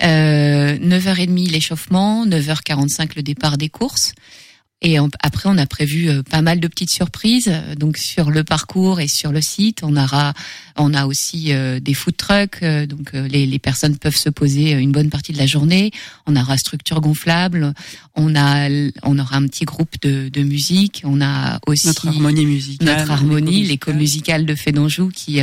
[0.03, 4.13] Euh, 9h30 l'échauffement, 9h45 le départ des courses.
[4.81, 7.51] Et après, on a prévu euh, pas mal de petites surprises.
[7.77, 10.33] Donc sur le parcours et sur le site, on aura,
[10.77, 12.59] on a aussi euh, des food trucks.
[12.63, 15.91] Euh, donc les, les, personnes peuvent se poser une bonne partie de la journée.
[16.25, 17.73] On aura structure gonflable.
[18.15, 18.69] On a,
[19.03, 21.01] on aura un petit groupe de, de musique.
[21.05, 25.39] On a aussi notre harmonie musicale, notre harmonie, l'écho musical de Fédonjou qui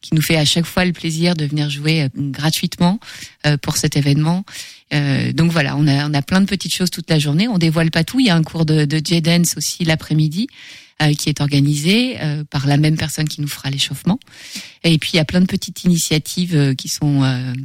[0.00, 3.00] qui nous fait à chaque fois le plaisir de venir jouer gratuitement
[3.62, 4.44] pour cet événement.
[4.92, 7.48] Euh, donc voilà, on a, on a plein de petites choses toute la journée.
[7.48, 8.20] On dévoile pas tout.
[8.20, 10.48] Il y a un cours de, de J-Dance aussi l'après-midi
[11.02, 14.18] euh, qui est organisé euh, par la même personne qui nous fera l'échauffement.
[14.84, 17.22] Et puis il y a plein de petites initiatives euh, qui sont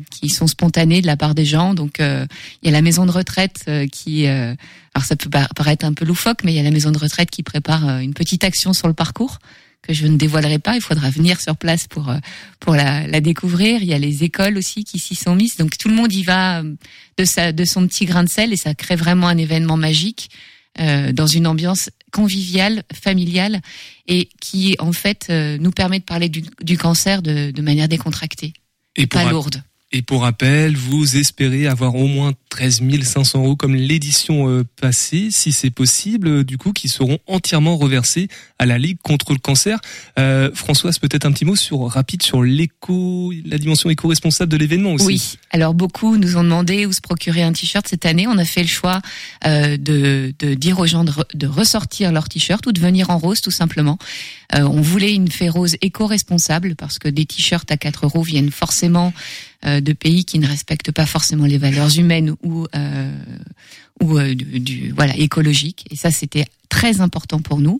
[0.10, 1.74] qui sont spontanées de la part des gens.
[1.74, 2.28] Donc il
[2.64, 6.54] y a la maison de retraite qui, alors ça peut paraître un peu loufoque, mais
[6.54, 9.40] il y a la maison de retraite qui prépare une petite action sur le parcours
[9.86, 10.76] que je ne dévoilerai pas.
[10.76, 12.18] Il faudra venir sur place pour euh,
[12.60, 13.82] pour la, la découvrir.
[13.82, 15.58] Il y a les écoles aussi qui s'y sont mises.
[15.58, 16.74] Donc tout le monde y va euh,
[17.18, 20.30] de sa de son petit grain de sel et ça crée vraiment un événement magique
[20.80, 23.62] euh, dans une ambiance conviviale, familiale
[24.08, 27.88] et qui en fait euh, nous permet de parler du, du cancer de, de manière
[27.88, 28.54] décontractée
[28.96, 29.62] et pas lourde.
[29.98, 35.30] Et pour rappel, vous espérez avoir au moins 13 500 euros comme l'édition euh, passée,
[35.32, 38.28] si c'est possible, euh, du coup, qui seront entièrement reversés
[38.60, 39.80] à la Ligue contre le cancer.
[40.20, 44.92] Euh, Françoise, peut-être un petit mot sur rapide sur l'éco, la dimension éco-responsable de l'événement
[44.92, 45.06] aussi.
[45.06, 45.38] Oui.
[45.52, 48.28] Alors beaucoup nous ont demandé où se procurer un t-shirt cette année.
[48.28, 49.02] On a fait le choix
[49.46, 53.18] euh, de, de, dire aux gens de, de ressortir leur t-shirt ou de venir en
[53.18, 53.98] rose tout simplement.
[54.54, 58.52] Euh, on voulait une fée rose éco-responsable parce que des t-shirts à 4 euros viennent
[58.52, 59.14] forcément
[59.66, 63.12] de pays qui ne respectent pas forcément les valeurs humaines ou euh,
[64.02, 65.86] ou euh, du, voilà écologique.
[65.90, 67.80] Et ça, c'était très important pour nous.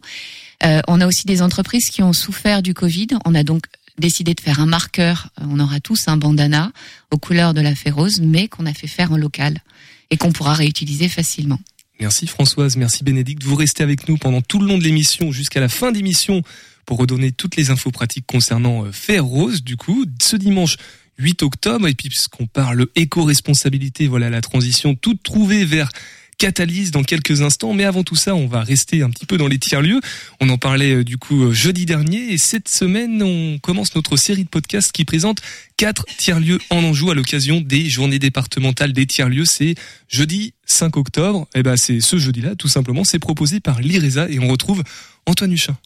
[0.64, 3.08] Euh, on a aussi des entreprises qui ont souffert du Covid.
[3.26, 3.66] On a donc
[3.98, 5.30] décidé de faire un marqueur.
[5.42, 6.72] On aura tous un bandana
[7.12, 9.60] aux couleurs de la férose, mais qu'on a fait faire en local
[10.10, 11.60] et qu'on pourra réutiliser facilement.
[12.00, 13.44] Merci Françoise, merci Bénédicte.
[13.44, 16.42] Vous restez avec nous pendant tout le long de l'émission jusqu'à la fin d'émission
[16.86, 19.64] pour redonner toutes les infos pratiques concernant Fer Rose.
[19.64, 20.76] Du coup, ce dimanche,
[21.18, 21.88] 8 octobre.
[21.88, 25.90] Et puis puisqu'on parle éco-responsabilité, voilà la transition toute trouvée vers
[26.38, 27.74] Catalyse dans quelques instants.
[27.74, 30.02] Mais avant tout ça, on va rester un petit peu dans les tiers-lieux.
[30.42, 34.18] On en parlait euh, du coup euh, jeudi dernier et cette semaine, on commence notre
[34.18, 35.42] série de podcasts qui présente
[35.78, 39.46] quatre tiers-lieux en Anjou à l'occasion des journées départementales des tiers-lieux.
[39.46, 39.76] C'est
[40.08, 41.48] jeudi 5 octobre.
[41.56, 43.04] Et eh ben c'est ce jeudi-là, tout simplement.
[43.04, 44.84] C'est proposé par l'IRESA et on retrouve
[45.26, 45.78] Antoine Huchin.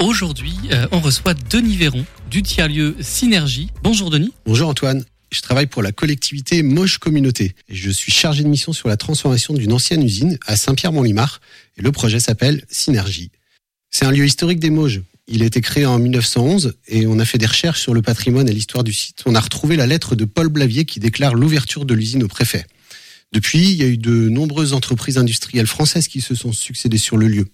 [0.00, 3.68] Aujourd'hui, euh, on reçoit Denis Véron du tiers-lieu Synergie.
[3.82, 4.32] Bonjour Denis.
[4.46, 5.04] Bonjour Antoine.
[5.32, 7.56] Je travaille pour la collectivité Moche Communauté.
[7.68, 11.40] Je suis chargé de mission sur la transformation d'une ancienne usine à Saint-Pierre-Mont-Limar.
[11.78, 13.32] Et le projet s'appelle Synergie.
[13.90, 15.02] C'est un lieu historique des Mauges.
[15.26, 18.48] Il a été créé en 1911 et on a fait des recherches sur le patrimoine
[18.48, 19.24] et l'histoire du site.
[19.26, 22.66] On a retrouvé la lettre de Paul Blavier qui déclare l'ouverture de l'usine au préfet.
[23.32, 27.16] Depuis, il y a eu de nombreuses entreprises industrielles françaises qui se sont succédées sur
[27.16, 27.48] le lieu.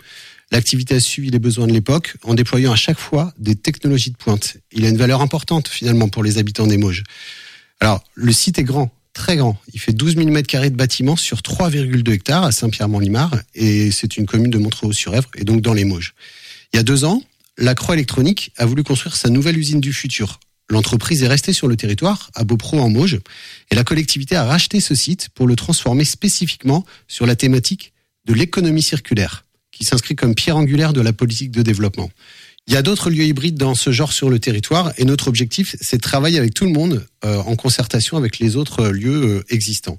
[0.51, 4.17] L'activité a suivi les besoins de l'époque en déployant à chaque fois des technologies de
[4.17, 4.57] pointe.
[4.73, 7.03] Il a une valeur importante finalement pour les habitants des Mauges.
[7.81, 9.59] Alors, le site est grand, très grand.
[9.73, 14.17] Il fait 12 000 mètres carrés de bâtiments sur 3,2 hectares à Saint-Pierre-Mont-Limar et c'est
[14.17, 16.15] une commune de Montreux-sur-Èvre et donc dans les Mauges.
[16.73, 17.23] Il y a deux ans,
[17.57, 20.41] la Croix électronique a voulu construire sa nouvelle usine du futur.
[20.69, 23.21] L'entreprise est restée sur le territoire, à Beaupro en Mauges,
[23.71, 27.93] et la collectivité a racheté ce site pour le transformer spécifiquement sur la thématique
[28.25, 29.44] de l'économie circulaire
[29.75, 32.11] qui s'inscrit comme pierre angulaire de la politique de développement.
[32.67, 35.77] Il y a d'autres lieux hybrides dans ce genre sur le territoire et notre objectif,
[35.81, 39.45] c'est de travailler avec tout le monde euh, en concertation avec les autres lieux euh,
[39.51, 39.99] existants.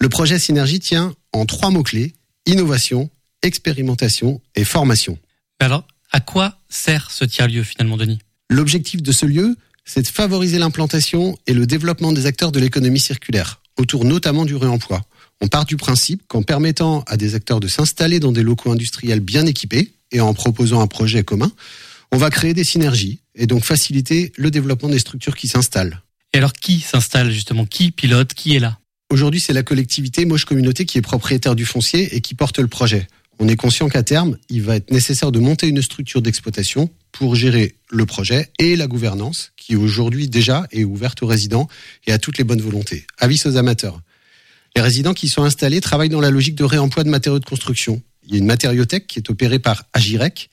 [0.00, 2.14] Le projet Synergie tient en trois mots-clés,
[2.46, 3.10] innovation,
[3.42, 5.18] expérimentation et formation.
[5.60, 8.20] Alors, à quoi sert ce tiers-lieu finalement, Denis?
[8.48, 13.00] L'objectif de ce lieu, c'est de favoriser l'implantation et le développement des acteurs de l'économie
[13.00, 15.02] circulaire, autour notamment du réemploi.
[15.40, 19.20] On part du principe qu'en permettant à des acteurs de s'installer dans des locaux industriels
[19.20, 21.52] bien équipés et en proposant un projet commun,
[22.10, 26.02] on va créer des synergies et donc faciliter le développement des structures qui s'installent.
[26.32, 27.66] Et alors qui s'installe justement?
[27.66, 28.34] Qui pilote?
[28.34, 28.78] Qui est là?
[29.10, 32.66] Aujourd'hui, c'est la collectivité Moche Communauté qui est propriétaire du foncier et qui porte le
[32.66, 33.06] projet.
[33.38, 37.36] On est conscient qu'à terme, il va être nécessaire de monter une structure d'exploitation pour
[37.36, 41.68] gérer le projet et la gouvernance qui aujourd'hui déjà est ouverte aux résidents
[42.06, 43.06] et à toutes les bonnes volontés.
[43.18, 44.00] Avis aux amateurs.
[44.76, 48.02] Les résidents qui sont installés travaillent dans la logique de réemploi de matériaux de construction.
[48.26, 50.50] Il y a une matériothèque qui est opérée par Agirec,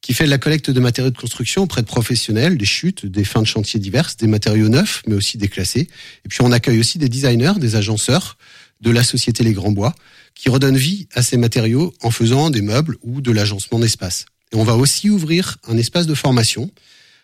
[0.00, 3.24] qui fait de la collecte de matériaux de construction auprès de professionnels, des chutes, des
[3.24, 5.88] fins de chantier diverses, des matériaux neufs, mais aussi déclassés.
[6.24, 8.36] Et puis on accueille aussi des designers, des agenceurs
[8.80, 9.94] de la société Les Grands Bois,
[10.34, 14.26] qui redonnent vie à ces matériaux en faisant des meubles ou de l'agencement d'espace.
[14.52, 16.70] Et on va aussi ouvrir un espace de formation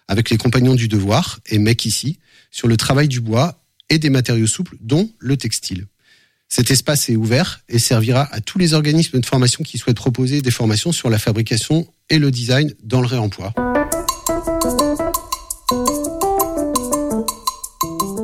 [0.07, 2.19] avec les compagnons du devoir et MEC ici
[2.51, 5.87] sur le travail du bois et des matériaux souples, dont le textile.
[6.51, 10.41] Cet espace est ouvert et servira à tous les organismes de formation qui souhaitent proposer
[10.41, 13.53] des formations sur la fabrication et le design dans le réemploi.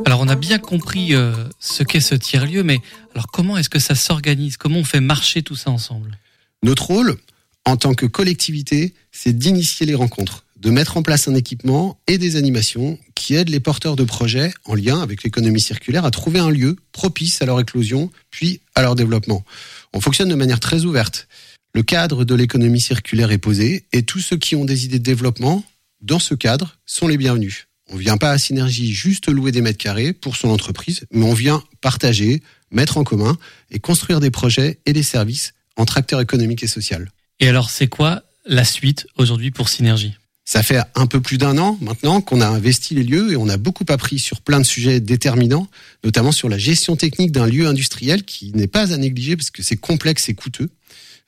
[0.06, 2.80] Alors on a bien compris euh, ce qu'est ce tiers-lieu, mais
[3.14, 4.56] alors comment est-ce que ça s'organise?
[4.56, 6.18] Comment on fait marcher tout ça ensemble?
[6.62, 7.18] Notre rôle,
[7.66, 12.16] en tant que collectivité, c'est d'initier les rencontres, de mettre en place un équipement et
[12.16, 16.38] des animations qui aident les porteurs de projets, en lien avec l'économie circulaire, à trouver
[16.40, 19.44] un lieu propice à leur éclosion, puis à leur développement.
[19.92, 21.29] On fonctionne de manière très ouverte.
[21.74, 25.05] Le cadre de l'économie circulaire est posé et tous ceux qui ont des idées de
[25.05, 25.62] développement,
[26.00, 27.66] dans ce cadre, sont les bienvenus.
[27.90, 31.35] On vient pas à Synergie juste louer des mètres carrés pour son entreprise, mais on
[31.35, 33.37] vient partager, mettre en commun
[33.70, 36.98] et construire des projets et des services entre acteurs économiques et sociaux.
[37.38, 40.14] Et alors c'est quoi la suite aujourd'hui pour Synergie?
[40.44, 43.48] Ça fait un peu plus d'un an maintenant qu'on a investi les lieux et on
[43.48, 45.68] a beaucoup appris sur plein de sujets déterminants,
[46.04, 49.62] notamment sur la gestion technique d'un lieu industriel qui n'est pas à négliger parce que
[49.62, 50.68] c'est complexe et coûteux.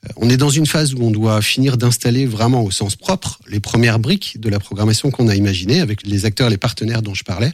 [0.05, 3.39] Euh, on est dans une phase où on doit finir d'installer vraiment au sens propre
[3.47, 7.01] les premières briques de la programmation qu'on a imaginée avec les acteurs et les partenaires
[7.01, 7.51] dont je parlais.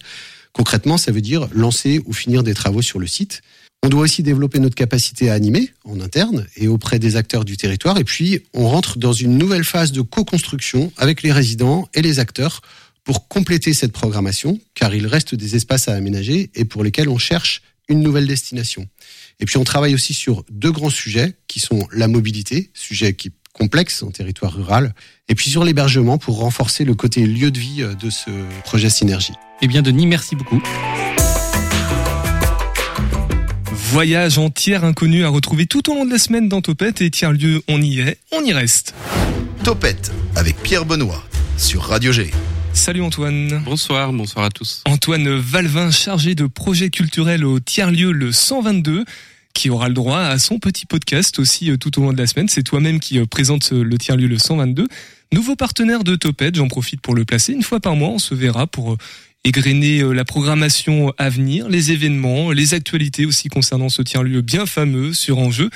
[0.51, 3.41] Concrètement, ça veut dire lancer ou finir des travaux sur le site.
[3.85, 7.57] On doit aussi développer notre capacité à animer en interne et auprès des acteurs du
[7.57, 7.97] territoire.
[7.97, 12.19] Et puis, on rentre dans une nouvelle phase de co-construction avec les résidents et les
[12.19, 12.61] acteurs
[13.03, 17.17] pour compléter cette programmation, car il reste des espaces à aménager et pour lesquels on
[17.17, 18.87] cherche une nouvelle destination.
[19.41, 23.27] Et puis, on travaille aussi sur deux grands sujets qui sont la mobilité, sujet qui
[23.27, 24.95] est complexe en territoire rural,
[25.27, 28.31] et puis sur l'hébergement pour renforcer le côté lieu de vie de ce
[28.63, 29.33] projet Synergie.
[29.61, 30.61] Eh bien, Denis, merci beaucoup.
[33.93, 37.11] Voyage en tiers inconnu à retrouver tout au long de la semaine dans Topette et
[37.11, 38.95] tiers-lieu, on y est, on y reste.
[39.63, 41.23] Topette avec Pierre Benoît
[41.59, 42.31] sur Radio G.
[42.73, 43.61] Salut Antoine.
[43.63, 44.81] Bonsoir, bonsoir à tous.
[44.85, 49.05] Antoine Valvin, chargé de projet culturel au tiers-lieu le 122
[49.53, 52.25] qui aura le droit à son petit podcast aussi euh, tout au long de la
[52.25, 52.49] semaine.
[52.49, 54.87] C'est toi-même qui euh, présente le tiers-lieu le 122.
[55.31, 57.53] Nouveau partenaire de Topette, j'en profite pour le placer.
[57.53, 58.97] Une fois par mois, on se verra pour euh,
[59.43, 64.65] égrener euh, la programmation à venir, les événements, les actualités aussi concernant ce tiers-lieu bien
[64.65, 65.69] fameux sur Enjeu.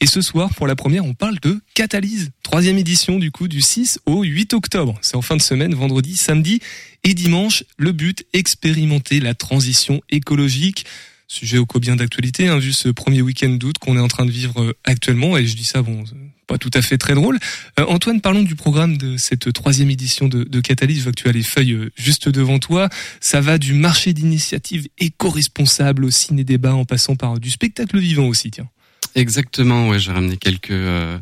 [0.00, 3.62] Et ce soir, pour la première, on parle de Catalyse, troisième édition du coup du
[3.62, 4.98] 6 au 8 octobre.
[5.00, 6.60] C'est en fin de semaine, vendredi, samedi
[7.04, 7.64] et dimanche.
[7.78, 10.84] Le but, expérimenter la transition écologique.
[11.26, 14.30] Sujet au combien d'actualité, hein, vu ce premier week-end d'août qu'on est en train de
[14.30, 15.38] vivre euh, actuellement.
[15.38, 16.04] Et je dis ça, bon,
[16.46, 17.38] pas tout à fait très drôle.
[17.78, 20.98] Euh, Antoine, parlons du programme de cette troisième édition de, de Catalyse.
[20.98, 22.88] Je vois que tu as les feuilles euh, juste devant toi.
[23.20, 28.50] Ça va du marché d'initiative éco-responsable au ciné-débat en passant par du spectacle vivant aussi,
[28.50, 28.68] tiens.
[29.14, 31.18] Exactement, ouais, j'ai ramené quelques euh,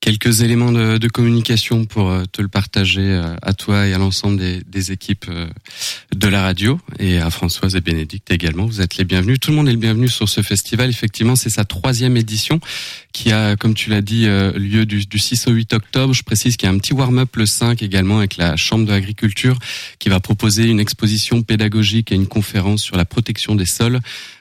[0.00, 3.98] quelques éléments de, de, communication pour euh, te le partager euh, à toi et à
[3.98, 5.46] l'ensemble des, des, équipes euh,
[6.14, 8.64] de la radio et à Françoise et Bénédicte également.
[8.64, 9.38] Vous êtes les bienvenus.
[9.40, 10.88] Tout le monde est le bienvenu sur ce festival.
[10.88, 12.60] Effectivement, c'est sa troisième édition
[13.12, 16.14] qui a, comme tu l'as dit, lieu du, du, 6 au 8 octobre.
[16.14, 18.92] Je précise qu'il y a un petit warm-up le 5 également avec la Chambre de
[18.92, 19.58] l'agriculture
[19.98, 24.00] qui va proposer une exposition pédagogique et une conférence sur la protection des sols.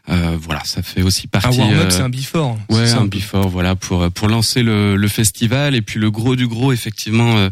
[0.09, 1.61] Euh, voilà, ça fait aussi partie.
[1.61, 2.57] Un warm-up, c'est un before.
[2.69, 6.47] Ouais, un before, voilà, pour pour lancer le, le festival et puis le gros du
[6.47, 7.49] gros, effectivement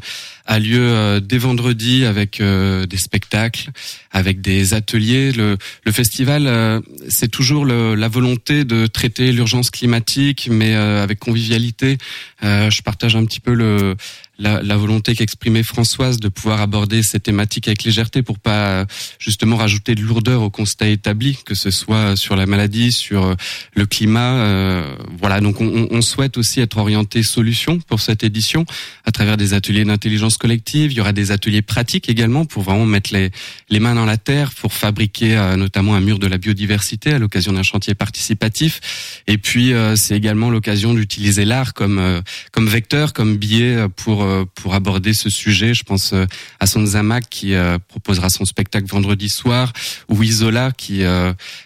[0.48, 3.70] a lieu euh, dès vendredi avec euh, des spectacles,
[4.12, 5.32] avec des ateliers.
[5.34, 11.20] Le, le festival, euh, c'est toujours le, la volonté de traiter l'urgence climatique, mais avec
[11.20, 11.98] convivialité.
[12.42, 13.96] je partage un petit peu le,
[14.40, 18.86] la, la, volonté qu'exprimait Françoise de pouvoir aborder ces thématiques avec légèreté pour pas
[19.20, 23.36] justement rajouter de lourdeur au constat établi, que ce soit sur la maladie, sur
[23.74, 24.84] le climat.
[25.20, 28.66] voilà, donc on, on souhaite aussi être orienté solution pour cette édition
[29.06, 30.92] à travers des ateliers d'intelligence collective.
[30.92, 33.32] Il y aura des ateliers pratiques également pour vraiment mettre les,
[33.70, 37.20] les mains dans la terre pour fabriquer euh, notamment un mur de la biodiversité à
[37.20, 39.22] l'occasion d'un chantier participatif.
[39.28, 42.22] Et puis euh, c'est également l'occasion d'utiliser l'art comme euh,
[42.52, 45.74] comme vecteur, comme biais pour pour aborder ce sujet.
[45.74, 46.14] Je pense
[46.60, 47.54] à Son Zamak qui
[47.88, 49.74] proposera son spectacle vendredi soir
[50.10, 51.04] ou Isola qui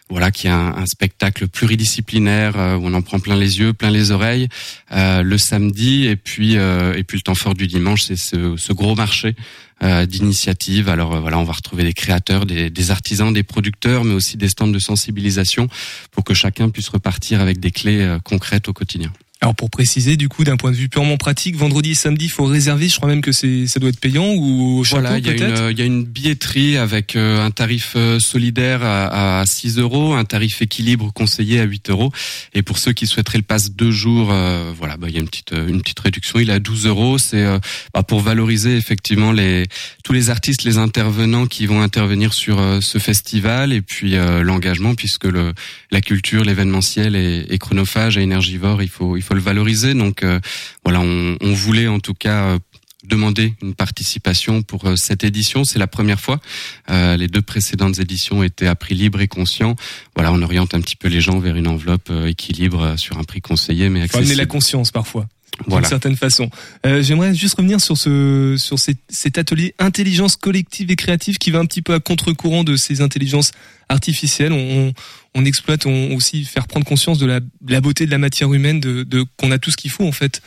[0.09, 4.11] voilà qui est un, spectacle pluridisciplinaire où on en prend plein les yeux, plein les
[4.11, 4.47] oreilles
[4.91, 8.95] le samedi et puis et puis le temps fort du dimanche c'est ce, ce gros
[8.95, 9.35] marché
[9.83, 10.89] euh, d'initiatives.
[10.89, 14.47] Alors euh, voilà, on va retrouver des créateurs, des, artisans, des producteurs, mais aussi des
[14.47, 15.67] stands de sensibilisation
[16.11, 19.11] pour que chacun puisse repartir avec des clés euh, concrètes au quotidien.
[19.43, 22.31] Alors pour préciser, du coup, d'un point de vue purement pratique, vendredi et samedi, il
[22.31, 22.87] faut réserver.
[22.87, 25.29] Je crois même que c'est ça doit être payant ou au château Voilà, il y,
[25.31, 25.61] a peut-être.
[25.63, 29.79] une, il y a une billetterie avec euh, un tarif euh, solidaire à, à 6
[29.79, 32.11] euros, un tarif équilibre conseillé à 8 euros.
[32.53, 35.21] Et pour ceux qui souhaiteraient le pass deux jours, euh, voilà, bah, il y a
[35.21, 36.37] une petite, une petite réduction.
[36.37, 37.17] Il est à 12 euros.
[37.17, 37.57] C'est euh,
[37.95, 39.65] bah, pour valoriser effectivement les,
[40.03, 44.11] tous les artistes, les intervenants qui vont intervenir sur euh, ce festival et puis
[44.43, 45.53] l'engagement puisque le,
[45.89, 48.83] la culture, l'événementiel est, est chronophage et énergivore.
[48.83, 49.93] Il faut, il faut le valoriser.
[49.93, 50.39] Donc euh,
[50.83, 52.59] voilà, on, on voulait en tout cas euh,
[53.03, 55.63] demander une participation pour euh, cette édition.
[55.63, 56.39] C'est la première fois.
[56.89, 59.75] Euh, les deux précédentes éditions étaient à prix libre et conscient.
[60.15, 63.17] Voilà, on oriente un petit peu les gens vers une enveloppe euh, équilibre euh, sur
[63.17, 64.47] un prix conseillé, mais faut amener la accessible.
[64.47, 65.27] conscience parfois.
[65.59, 65.87] D'une Voilà.
[65.87, 66.49] certaine façon.
[66.85, 71.51] Euh, J'aimerais juste revenir sur ce sur cet, cet atelier intelligence collective et créative qui
[71.51, 73.51] va un petit peu à contre-courant de ces intelligences
[73.89, 74.53] artificielles.
[74.53, 74.93] On, on,
[75.35, 78.51] on exploite, on aussi faire prendre conscience de la, de la beauté de la matière
[78.53, 80.41] humaine, de, de qu'on a tout ce qu'il faut en fait.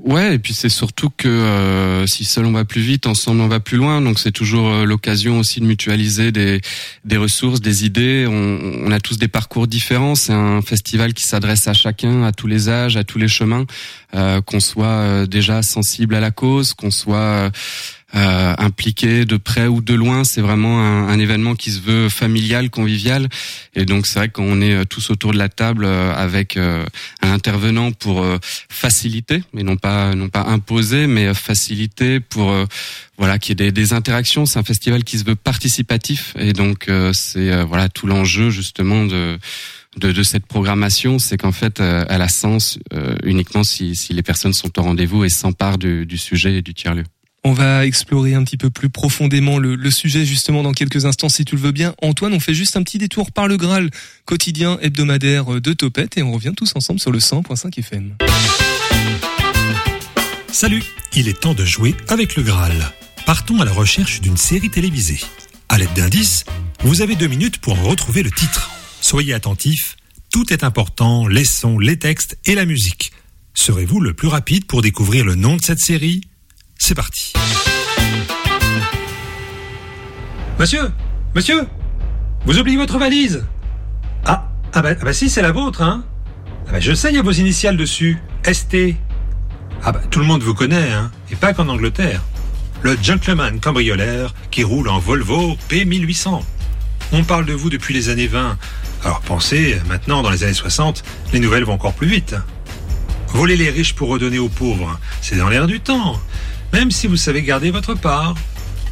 [0.00, 3.48] Ouais, et puis c'est surtout que euh, si seul on va plus vite, ensemble on
[3.48, 4.00] va plus loin.
[4.00, 6.60] Donc c'est toujours euh, l'occasion aussi de mutualiser des,
[7.04, 8.26] des ressources, des idées.
[8.28, 10.16] On, on a tous des parcours différents.
[10.16, 13.66] C'est un festival qui s'adresse à chacun, à tous les âges, à tous les chemins.
[14.14, 17.50] Euh, qu'on soit euh, déjà sensible à la cause, qu'on soit
[18.14, 20.24] euh, euh, impliqué de près ou de loin.
[20.24, 23.28] C'est vraiment un, un événement qui se veut familial, convivial.
[23.74, 26.84] Et donc c'est vrai qu'on est euh, tous autour de la table euh, avec euh,
[27.22, 28.24] un intervenant pour
[28.68, 32.54] faciliter, mais non pas non pas imposer, mais faciliter pour
[33.18, 34.46] voilà qu'il y ait des, des interactions.
[34.46, 39.38] C'est un festival qui se veut participatif et donc c'est voilà tout l'enjeu justement de
[39.96, 44.12] de, de cette programmation, c'est qu'en fait, euh, elle a sens euh, uniquement si, si
[44.12, 47.04] les personnes sont au rendez-vous et s'emparent du, du sujet et du tiers-lieu.
[47.46, 51.44] On va explorer un petit peu plus profondément le, sujet justement dans quelques instants si
[51.44, 51.94] tu le veux bien.
[52.00, 53.90] Antoine, on fait juste un petit détour par le Graal
[54.24, 58.14] quotidien hebdomadaire de Topette et on revient tous ensemble sur le 100.5 FM.
[60.50, 60.82] Salut,
[61.14, 62.72] il est temps de jouer avec le Graal.
[63.26, 65.20] Partons à la recherche d'une série télévisée.
[65.68, 66.46] À l'aide d'indices,
[66.80, 68.70] vous avez deux minutes pour en retrouver le titre.
[69.02, 69.96] Soyez attentifs,
[70.32, 73.12] tout est important, les sons, les textes et la musique.
[73.52, 76.22] Serez-vous le plus rapide pour découvrir le nom de cette série?
[76.78, 77.32] C'est parti.
[80.58, 80.90] Monsieur
[81.34, 81.66] Monsieur
[82.44, 83.44] Vous oubliez votre valise
[84.24, 86.04] Ah, ah bah, ah bah si, c'est la vôtre, hein
[86.68, 88.18] ah bah Je sais, il y a vos initiales dessus.
[88.50, 88.96] ST.
[89.82, 92.22] Ah bah tout le monde vous connaît, hein Et pas qu'en Angleterre.
[92.82, 96.42] Le gentleman cambrioleur qui roule en Volvo P1800.
[97.12, 98.58] On parle de vous depuis les années 20.
[99.04, 102.36] Alors pensez, maintenant, dans les années 60, les nouvelles vont encore plus vite.
[103.28, 106.20] Voler les riches pour redonner aux pauvres, c'est dans l'air du temps.
[106.74, 108.34] Même si vous savez garder votre part.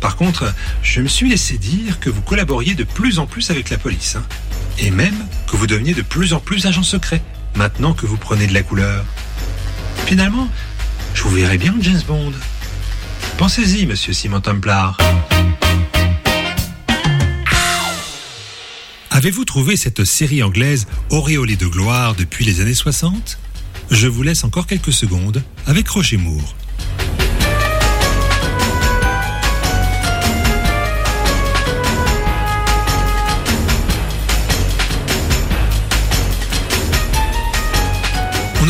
[0.01, 3.71] Par contre, je me suis laissé dire que vous collaboriez de plus en plus avec
[3.71, 4.15] la police.
[4.15, 4.23] hein.
[4.79, 7.21] Et même que vous deveniez de plus en plus agent secret,
[7.57, 9.05] maintenant que vous prenez de la couleur.
[10.07, 10.49] Finalement,
[11.13, 12.33] je vous verrais bien en James Bond.
[13.37, 14.97] Pensez-y, monsieur Simon Templar.
[19.11, 23.39] Avez-vous trouvé cette série anglaise auréolée de gloire depuis les années 60
[23.91, 26.55] Je vous laisse encore quelques secondes avec Roger Moore.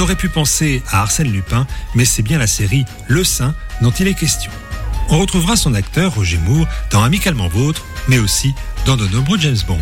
[0.03, 4.09] Aurait pu penser à Arsène Lupin, mais c'est bien la série Le Saint dont il
[4.09, 4.51] est question.
[5.09, 9.59] On retrouvera son acteur Roger Moore dans Amicalement Vôtre, mais aussi dans de nombreux James
[9.67, 9.81] Bond.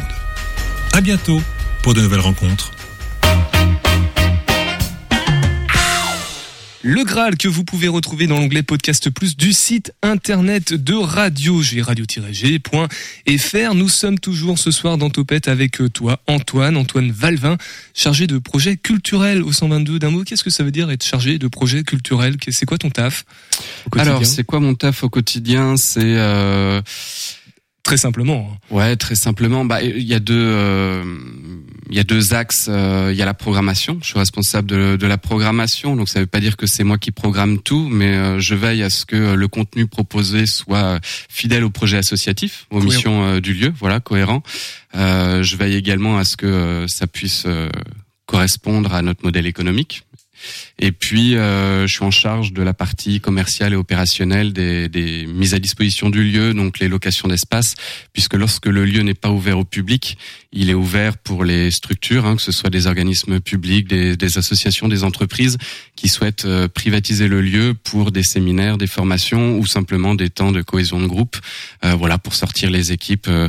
[0.93, 1.41] À bientôt
[1.83, 2.73] pour de nouvelles rencontres.
[6.83, 11.61] Le Graal que vous pouvez retrouver dans l'onglet Podcast Plus du site internet de Radio
[11.61, 13.75] G, radio-g.fr.
[13.75, 17.59] Nous sommes toujours ce soir dans Topette avec euh, toi, Antoine, Antoine Valvin,
[17.93, 19.99] chargé de projets culturels au 122.
[19.99, 22.37] D'un mot, qu'est-ce que ça veut dire être chargé de projets culturels?
[22.49, 23.27] C'est quoi ton taf
[23.99, 25.77] Alors, c'est quoi mon taf au quotidien?
[25.77, 26.81] C'est euh,
[27.83, 28.51] Très simplement.
[28.53, 28.75] hein.
[28.75, 29.65] Ouais, très simplement.
[29.65, 31.03] Bah, il y a deux, euh,
[31.89, 32.67] il y a deux axes.
[32.69, 33.99] euh, Il y a la programmation.
[34.03, 36.99] Je suis responsable de, de la programmation, donc ça veut pas dire que c'est moi
[36.99, 41.65] qui programme tout, mais euh, je veille à ce que le contenu proposé soit fidèle
[41.65, 42.85] au projet associatif, aux Cohérent.
[42.95, 44.43] missions euh, du lieu, voilà, cohérent.
[44.95, 47.47] Euh, je veille également à ce que ça puisse
[48.27, 50.05] correspondre à notre modèle économique.
[50.79, 55.55] Et puis, euh, je suis en charge de la partie commerciale et opérationnelle des, mises
[55.55, 57.75] à disposition du lieu, donc les locations d'espace,
[58.13, 60.17] puisque lorsque le lieu n'est pas ouvert au public,
[60.53, 64.89] il est ouvert pour les structures, hein, que ce soit des organismes publics, des, associations,
[64.89, 65.59] des entreprises
[65.97, 70.53] qui souhaitent euh, privatiser le lieu pour des séminaires, des formations ou simplement des temps
[70.53, 71.37] de cohésion de groupe,
[71.85, 73.29] euh, voilà, pour sortir les équipes.
[73.29, 73.49] euh,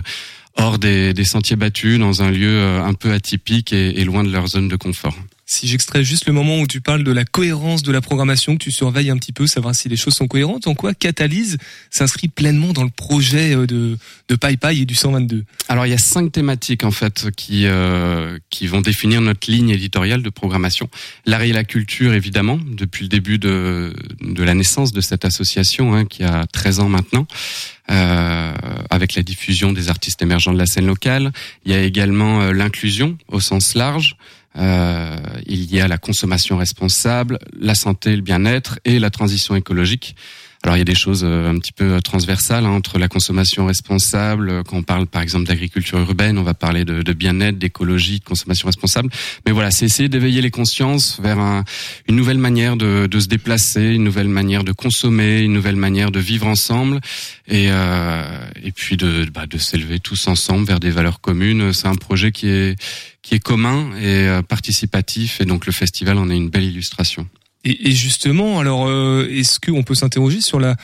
[0.56, 4.24] hors des, des sentiers battus, dans un lieu euh, un peu atypique et, et loin
[4.24, 5.16] de leur zone de confort.
[5.54, 8.64] Si j'extrais juste le moment où tu parles de la cohérence de la programmation, que
[8.64, 11.58] tu surveilles un petit peu, savoir si les choses sont cohérentes, en quoi Catalyse
[11.90, 13.98] s'inscrit pleinement dans le projet euh, de,
[14.30, 18.40] de Pai et du 122 Alors il y a cinq thématiques en fait qui euh,
[18.50, 20.90] qui vont définir notre ligne éditoriale de programmation.
[21.26, 25.94] L'art et la culture évidemment depuis le début de de la naissance de cette association
[25.94, 27.28] hein, qui a 13 ans maintenant.
[27.92, 28.54] Euh,
[28.90, 31.32] avec la diffusion des artistes émergents de la scène locale.
[31.66, 34.16] Il y a également euh, l'inclusion au sens large.
[34.58, 40.16] Euh, il y a la consommation responsable, la santé, le bien-être et la transition écologique.
[40.64, 43.66] Alors il y a des choses euh, un petit peu transversales hein, entre la consommation
[43.66, 44.50] responsable.
[44.50, 48.20] Euh, quand on parle par exemple d'agriculture urbaine, on va parler de, de bien-être, d'écologie,
[48.20, 49.10] de consommation responsable.
[49.46, 51.64] Mais voilà, c'est essayer d'éveiller les consciences vers un,
[52.08, 56.12] une nouvelle manière de, de, se déplacer, une nouvelle manière de consommer, une nouvelle manière
[56.12, 57.00] de vivre ensemble,
[57.48, 61.74] et, euh, et puis de, bah, de s'élever tous ensemble vers des valeurs communes.
[61.74, 62.76] C'est un projet qui est
[63.22, 67.28] qui est commun et euh, participatif, et donc le festival en est une belle illustration.
[67.64, 70.76] Et, et justement, alors, euh, est-ce qu'on peut s'interroger sur la,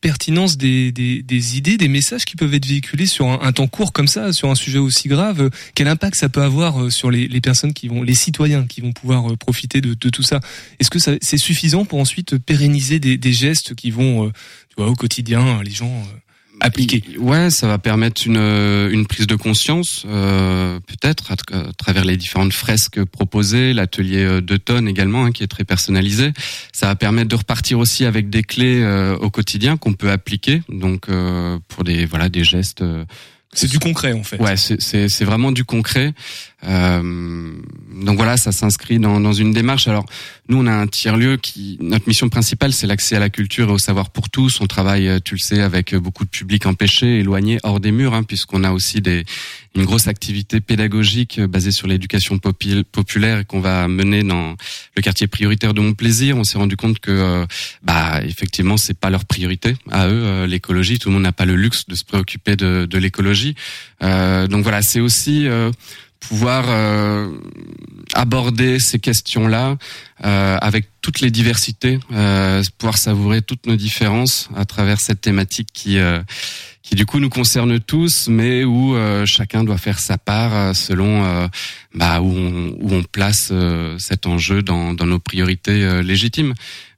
[0.00, 3.92] pertinence des, des, des, idées, des messages qui peuvent être véhiculés sur un, temps court
[3.92, 5.50] comme ça, sur un sujet aussi grave?
[5.74, 8.92] Quel impact ça peut avoir euh, sur les, personnes qui vont, les citoyens qui vont
[8.92, 10.40] pouvoir euh, profiter de, de tout ça?
[10.78, 14.30] Est-ce que c'est suffisant pour ensuite pérenniser des, des gestes qui vont,
[14.68, 16.06] tu vois, au quotidien, les gens
[16.60, 17.02] appliquer.
[17.18, 21.36] Ouais, ça va permettre une, euh, une prise de conscience, euh, peut-être à,
[21.76, 26.32] travers les différentes fresques proposées, l'atelier euh, d'automne également hein, qui est très personnalisé.
[26.72, 30.62] Ça va permettre de repartir aussi avec des clés euh, au quotidien qu'on peut appliquer,
[30.68, 32.82] donc euh, pour des voilà des gestes
[33.54, 34.38] c'est du concret en fait.
[34.40, 36.12] Ouais, c'est vraiment du concret.
[36.64, 37.52] Euh,
[38.02, 39.88] donc voilà, ça s'inscrit dans, dans une démarche.
[39.88, 40.06] Alors
[40.48, 43.68] nous, on a un tiers lieu qui, notre mission principale, c'est l'accès à la culture
[43.68, 44.60] et au savoir pour tous.
[44.60, 48.14] On travaille, euh, tu le sais, avec beaucoup de publics empêchés, éloignés, hors des murs,
[48.14, 49.24] hein, puisqu'on a aussi des
[49.74, 54.56] une grosse activité pédagogique euh, basée sur l'éducation populaire qu'on va mener dans
[54.96, 56.36] le quartier prioritaire de Montplaisir.
[56.36, 57.46] On s'est rendu compte que, euh,
[57.82, 60.98] bah, effectivement, c'est pas leur priorité à eux, l'écologie.
[60.98, 63.54] Tout le monde n'a pas le luxe de se préoccuper de, de l'écologie.
[64.02, 65.46] Euh, donc voilà, c'est aussi
[66.20, 67.30] pouvoir euh,
[68.14, 69.76] aborder ces questions-là
[70.24, 75.68] euh, avec toutes les diversités, euh, pouvoir savourer toutes nos différences à travers cette thématique
[75.72, 75.98] qui
[76.82, 78.96] qui du coup nous concerne tous, mais où
[79.26, 81.50] chacun doit faire sa part selon
[81.94, 83.52] bah, où, on, où on place
[83.98, 86.54] cet enjeu dans, dans nos priorités légitimes.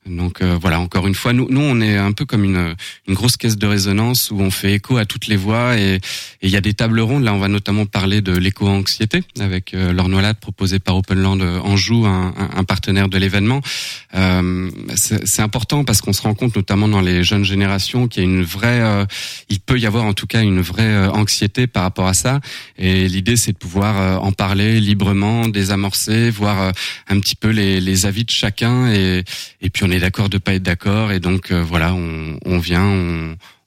[0.07, 2.75] Donc euh, voilà, encore une fois, nous, nous on est un peu comme une,
[3.07, 6.01] une grosse caisse de résonance où on fait écho à toutes les voix et
[6.41, 7.23] il y a des tables rondes.
[7.23, 12.33] Là, on va notamment parler de l'éco-anxiété avec euh, l'ornoilade proposée par Openland Anjou, un,
[12.37, 13.61] un partenaire de l'événement.
[14.15, 18.27] Euh, c'est important parce qu'on se rend compte, notamment dans les jeunes générations, qu'il y
[18.27, 19.05] a une vraie, euh,
[19.51, 22.41] il peut y avoir en tout cas une vraie anxiété par rapport à ça.
[22.79, 26.73] Et l'idée, c'est de pouvoir en parler librement, désamorcer, voir
[27.09, 29.25] un petit peu les, les avis de chacun et,
[29.61, 32.39] et puis on on est d'accord de pas être d'accord et donc euh, voilà, on,
[32.45, 32.87] on vient,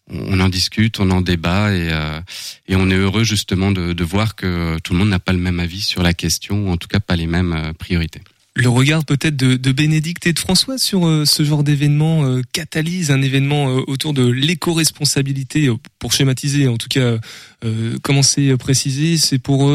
[0.09, 2.21] on, en discute, on en débat et, euh,
[2.69, 5.39] et on est heureux justement de, de, voir que tout le monde n'a pas le
[5.39, 8.21] même avis sur la question ou en tout cas pas les mêmes euh, priorités.
[8.55, 13.23] Le regard peut-être de, de, Bénédicte et de François sur ce genre d'événement catalyse un
[13.23, 17.17] événement autour de l'éco-responsabilité, pour schématiser en tout cas,
[18.03, 19.71] comment c'est précisé, c'est pour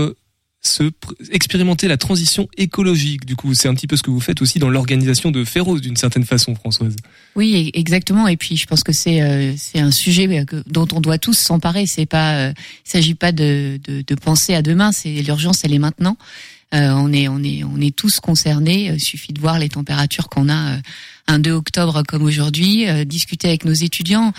[0.60, 0.90] se
[1.30, 3.24] expérimenter la transition écologique.
[3.24, 5.80] Du coup, c'est un petit peu ce que vous faites aussi dans l'organisation de Féroce,
[5.80, 6.96] d'une certaine façon, Françoise.
[7.36, 8.26] Oui, exactement.
[8.26, 11.38] Et puis, je pense que c'est euh, c'est un sujet euh, dont on doit tous
[11.38, 11.86] s'emparer.
[11.86, 12.52] C'est pas, euh,
[12.84, 14.90] il s'agit pas de, de, de, penser à demain.
[14.90, 16.16] C'est l'urgence, elle est maintenant.
[16.74, 18.86] Euh, on est on est on est tous concernés.
[18.92, 20.78] Il suffit de voir les températures qu'on a
[21.28, 24.32] un 2 octobre comme aujourd'hui, discuter avec nos étudiants,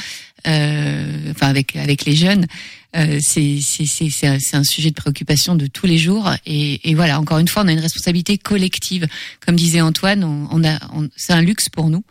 [0.46, 2.46] enfin avec avec les jeunes.
[2.96, 6.32] Euh, c'est c'est un sujet de préoccupation de tous les jours.
[6.46, 9.08] Et, et, voilà, encore une fois, on a une responsabilité collective.
[9.46, 10.80] Comme disait Antoine, on, on a,
[11.16, 12.04] c'est un luxe pour nous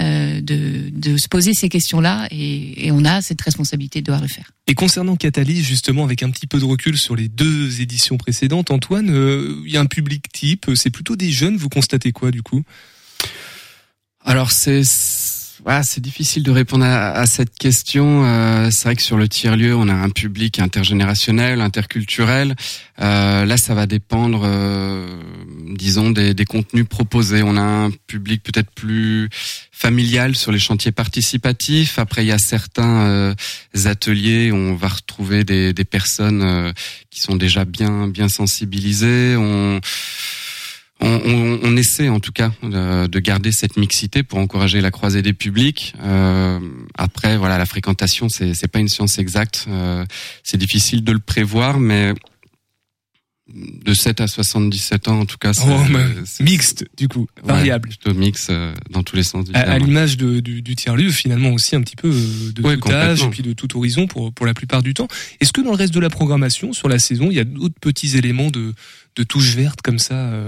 [0.00, 4.22] euh, de, de, se poser ces questions-là et, et, on a cette responsabilité de devoir
[4.22, 4.52] le faire.
[4.66, 8.70] Et concernant Catalyse, justement, avec un petit peu de recul sur les deux éditions précédentes,
[8.70, 12.30] Antoine, euh, il y a un public type, c'est plutôt des jeunes, vous constatez quoi
[12.30, 12.62] du coup?
[14.24, 14.84] Alors c'est
[15.66, 18.24] ah, c'est difficile de répondre à, cette question.
[18.24, 22.54] Euh, c'est vrai que sur le tiers-lieu, on a un public intergénérationnel, interculturel.
[23.00, 25.06] Euh, là, ça va dépendre, euh,
[25.74, 27.42] disons, des, des, contenus proposés.
[27.42, 29.28] On a un public peut-être plus
[29.80, 31.98] familial sur les chantiers participatifs.
[31.98, 33.34] Après, il y a certains euh,
[33.86, 36.72] ateliers où on va retrouver des, des personnes euh,
[37.10, 39.36] qui sont déjà bien bien sensibilisées.
[39.38, 39.80] On
[41.00, 45.22] on, on, on, essaie en tout cas de, garder cette mixité pour encourager la croisée
[45.22, 45.94] des publics.
[46.02, 46.58] Euh,
[46.96, 49.66] après, voilà, la fréquentation, c'est c'est pas une science exacte.
[49.68, 50.04] Euh,
[50.42, 52.14] c'est difficile de le prévoir, mais
[53.54, 55.52] de 7 à 77 ans en tout cas.
[55.66, 57.88] Oh, mixte du coup, variable.
[57.88, 59.44] plutôt mix euh, dans tous les sens.
[59.44, 63.22] Du à, l'image du, du tiers-lieu finalement aussi un petit peu euh, de tout âge
[63.22, 65.08] et puis de tout horizon pour, pour la plupart du temps.
[65.40, 67.78] Est-ce que dans le reste de la programmation sur la saison, il y a d'autres
[67.80, 68.72] petits éléments de,
[69.16, 70.46] de touche verte comme ça euh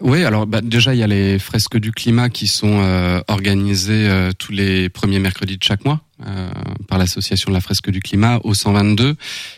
[0.00, 4.08] Oui, alors bah, déjà il y a les fresques du climat qui sont euh, organisées
[4.08, 6.00] euh, tous les premiers mercredis de chaque mois
[6.88, 9.14] par l'association de la fresque du climat au 122.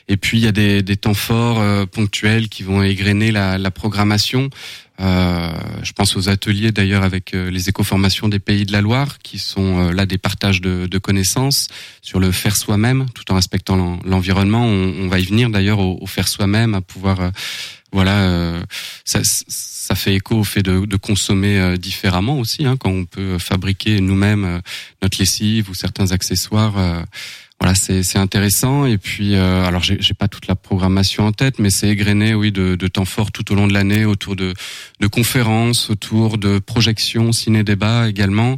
[0.09, 4.51] Et puis il y a des, temps forts ponctuels qui vont égrener la programmation.
[5.01, 5.51] Euh,
[5.83, 9.91] je pense aux ateliers d'ailleurs avec les écoformations des pays de la Loire, qui sont
[9.91, 11.69] là des partages de, connaissances
[12.03, 14.65] sur le faire soi-même, tout en respectant l'environnement.
[14.65, 17.33] On, va y venir d'ailleurs au, faire soi-même, à pouvoir
[17.93, 18.63] voilà, euh,
[19.05, 23.39] ça, fait écho au fait de, de consommer euh, différemment aussi, hein, quand on peut
[23.39, 24.61] fabriquer nous-mêmes euh,
[25.03, 27.05] notre lessive ou certains accessoires.
[27.61, 28.87] Voilà, c'est intéressant.
[28.87, 32.75] Et puis, alors j'ai pas toute la programmation en tête, mais c'est égrené, oui, de,
[32.75, 34.55] de, temps forts tout au long de l'année autour de,
[35.01, 38.57] de conférences, autour de projections, ciné-débats également,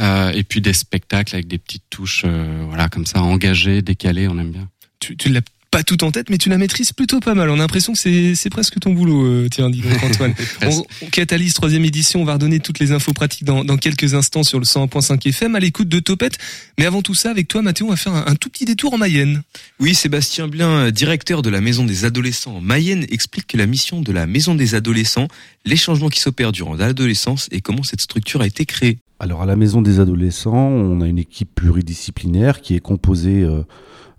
[0.00, 4.52] et puis des spectacles avec des petites touches, voilà, comme ça, engagées, décalées, on aime
[4.52, 4.68] bien.
[4.98, 7.50] Tu, tu l'as pas tout en tête, mais tu la maîtrises plutôt pas mal.
[7.50, 10.34] On a l'impression que c'est, c'est presque ton boulot, euh, tiens, dis donc Antoine.
[10.62, 14.14] on, on, catalyse troisième édition, on va redonner toutes les infos pratiques dans, dans quelques
[14.14, 16.38] instants sur le 101.5 FM à l'écoute de Topette.
[16.78, 18.98] Mais avant tout ça, avec toi Mathéo, on va faire un, tout petit détour en
[18.98, 19.42] Mayenne.
[19.78, 24.00] Oui, Sébastien Blin, directeur de la Maison des Adolescents en Mayenne, explique que la mission
[24.00, 25.28] de la Maison des Adolescents,
[25.64, 28.98] les changements qui s'opèrent durant l'adolescence et comment cette structure a été créée.
[29.20, 33.62] Alors à la Maison des Adolescents, on a une équipe pluridisciplinaire qui est composée euh,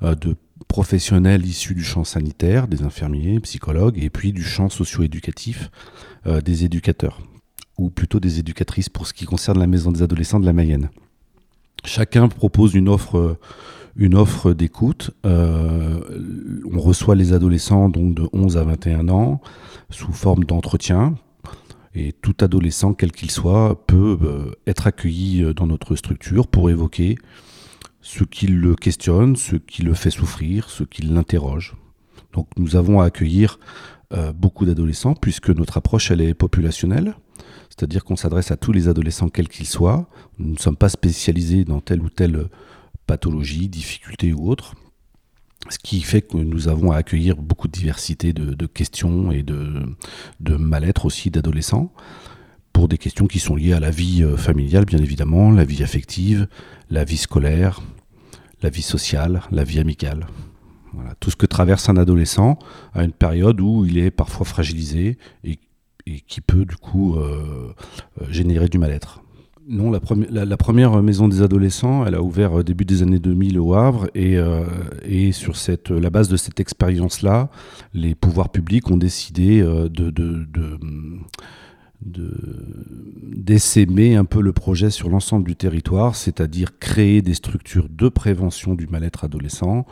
[0.04, 0.36] euh de
[0.68, 5.72] professionnels issus du champ sanitaire, des infirmiers, psychologues, et puis du champ socio-éducatif,
[6.28, 7.22] euh, des éducateurs,
[7.78, 10.90] ou plutôt des éducatrices pour ce qui concerne la maison des adolescents de la Mayenne.
[11.86, 13.38] Chacun propose une offre,
[14.46, 15.12] euh, d'écoute.
[15.26, 16.00] Euh,
[16.72, 19.42] on reçoit les adolescents donc de 11 à 21 ans
[19.90, 21.16] sous forme d'entretien.
[21.96, 27.18] Et tout adolescent, quel qu'il soit, peut être accueilli dans notre structure pour évoquer
[28.02, 31.76] ce qui le questionne, ce qui le fait souffrir, ce qui l'interroge.
[32.34, 33.60] Donc nous avons à accueillir
[34.14, 37.16] euh, beaucoup d'adolescents puisque notre approche est populationnelle,
[37.70, 40.10] c'est-à-dire qu'on s'adresse à tous les adolescents quels qu'ils soient.
[40.38, 42.48] Nous ne sommes pas spécialisés dans telle ou telle
[43.06, 44.76] pathologie, difficulté ou autre.
[45.70, 50.56] Ce qui fait que nous avons à accueillir beaucoup de diversité de, questions et de
[50.56, 51.92] mal-être aussi d'adolescents
[52.80, 55.84] pour des questions qui sont liées à la vie euh, familiale, bien évidemment, la vie
[55.84, 56.48] affective,
[56.90, 57.82] la vie scolaire,
[58.62, 60.28] la vie sociale, la vie amicale.
[60.94, 62.58] Voilà, tout ce que traverse un adolescent
[62.94, 65.60] à une période où il est parfois fragilisé et,
[66.26, 67.74] qui peut du coup euh,
[68.22, 69.24] euh, générer du mal-être.
[69.68, 70.00] Non, la,
[70.58, 75.58] première maison des adolescents, elle a ouvert début des années 2000 au Havre et, sur
[75.58, 77.50] cette, la base de cette expérience-là,
[77.94, 80.10] les pouvoirs publics ont décidé de
[82.02, 88.76] d'essaimer un peu le projet sur l'ensemble du territoire, c'est-à-dire créer des structures de prévention
[88.76, 89.86] du mal-être adolescent,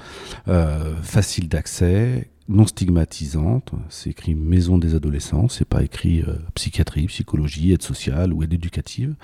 [0.48, 3.72] euh, faciles d'accès, non stigmatisantes.
[3.90, 8.54] C'est écrit maison des adolescents, c'est pas écrit euh, psychiatrie, psychologie, aide sociale ou aide
[8.54, 9.16] éducative.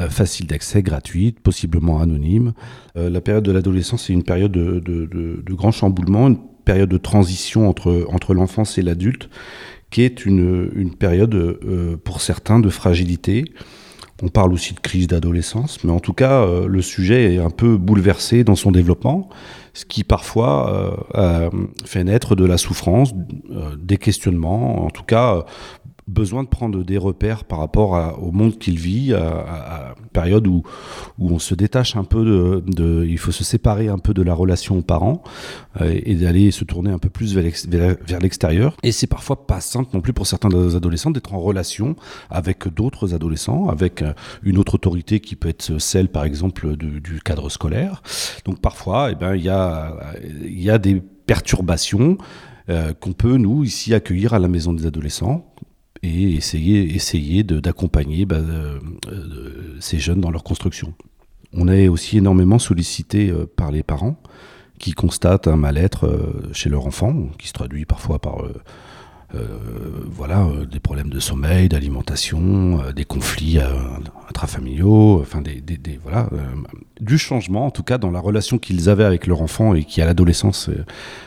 [0.00, 2.52] Euh, facile d'accès, gratuite, possiblement anonyme.
[2.96, 6.38] Euh, la période de l'adolescence, c'est une période de, de, de, de grand chamboulement, une
[6.64, 9.28] période de transition entre, entre l'enfance et l'adulte
[9.92, 13.44] qui est une, période euh, pour certains de fragilité.
[14.22, 17.50] On parle aussi de crise d'adolescence, mais en tout cas, euh, le sujet est un
[17.50, 19.28] peu bouleversé dans son développement,
[19.74, 21.50] ce qui parfois euh,
[21.84, 23.12] fait naître de la souffrance,
[23.78, 25.44] des questionnements, en tout cas
[26.08, 30.62] besoin de prendre des repères par rapport au monde qu'il vit, à, une période où,
[31.18, 34.34] où on se détache un peu de, il faut se séparer un peu de la
[34.34, 35.22] relation aux parents
[35.80, 38.76] euh, et d'aller se tourner un peu plus vers l'extérieur.
[38.82, 41.96] Et c'est parfois pas simple non plus pour certains adolescents d'être en relation
[42.30, 47.20] avec d'autres adolescents, avec euh, une autre autorité qui peut être celle, par exemple, du,
[47.24, 48.02] cadre scolaire.
[48.44, 49.94] Donc parfois, eh ben, il y a,
[50.42, 52.18] y a des perturbations
[52.68, 55.51] euh, qu'on peut, nous, ici, accueillir à la maison des adolescents
[56.02, 58.78] et essayer, essayer d'accompagner bah, euh,
[59.08, 60.94] euh, ces jeunes dans leur construction.
[61.52, 64.16] On est aussi énormément sollicité euh, par les parents
[64.78, 66.10] qui constatent un mal-être
[66.52, 68.42] chez leur enfant, qui se traduit parfois par
[70.10, 73.60] voilà, des problèmes de sommeil, d'alimentation, des conflits
[74.28, 75.62] intrafamiliaux, enfin des,
[76.02, 76.28] voilà,
[77.00, 80.02] du changement en tout cas dans la relation qu'ils avaient avec leur enfant et qui
[80.02, 80.68] à l'adolescence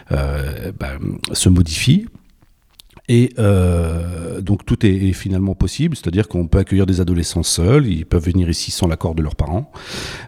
[0.09, 0.97] bah,
[1.31, 2.07] se modifie
[3.07, 8.05] Et euh, donc tout est, finalement possible, c'est-à-dire qu'on peut accueillir des adolescents seuls, ils
[8.05, 9.71] peuvent venir ici sans l'accord de leurs parents.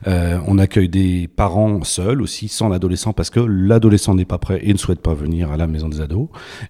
[0.06, 4.60] Euh, on accueille des parents seuls aussi, sans l'adolescent, parce que l'adolescent n'est pas prêt
[4.62, 6.28] et ne souhaite pas venir à la maison des ados.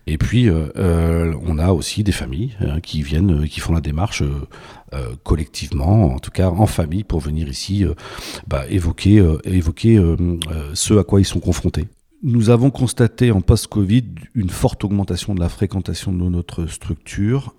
[0.07, 4.23] Et puis euh, on a aussi des familles hein, qui viennent, qui font la démarche.
[5.23, 7.85] collectivement, en tout cas en famille, pour venir ici
[8.47, 9.21] bah, évoquer,
[10.73, 11.87] ce à quoi ils sont confrontés.
[12.23, 17.53] Nous avons constaté en post-Covid une forte augmentation de la fréquentation de notre structure.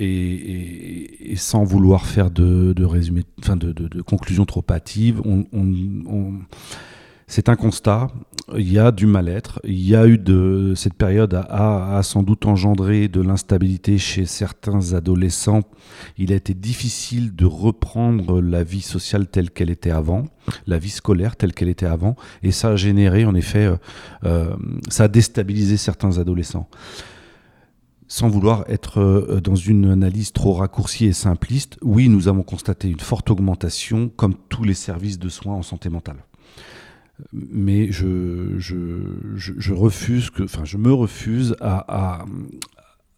[0.00, 6.38] Et, sans vouloir faire de, de résumé, enfin de, de, conclusion trop hâtive, on-
[7.26, 8.08] c'est un constat.
[8.56, 9.60] Il y a du mal-être.
[9.64, 14.94] Il y a eu de cette période a, sans doute engendré de l'instabilité chez certains
[14.94, 15.62] adolescents.
[16.16, 20.24] Il a été difficile de reprendre la vie sociale telle qu'elle était avant,
[20.66, 23.76] la vie scolaire telle qu'elle était avant, et ça a généré en effet, euh,
[24.24, 24.56] euh,
[24.88, 26.68] ça a déstabilisé certains adolescents
[28.10, 32.88] sans vouloir être euh, dans une analyse trop raccourcie et simpliste, oui, nous avons constaté
[32.88, 36.24] une forte augmentation, comme tous les services de soins en santé mentale.
[37.32, 39.02] Mais je, je,
[39.34, 42.24] je, refuse que, enfin, je me refuse à, à,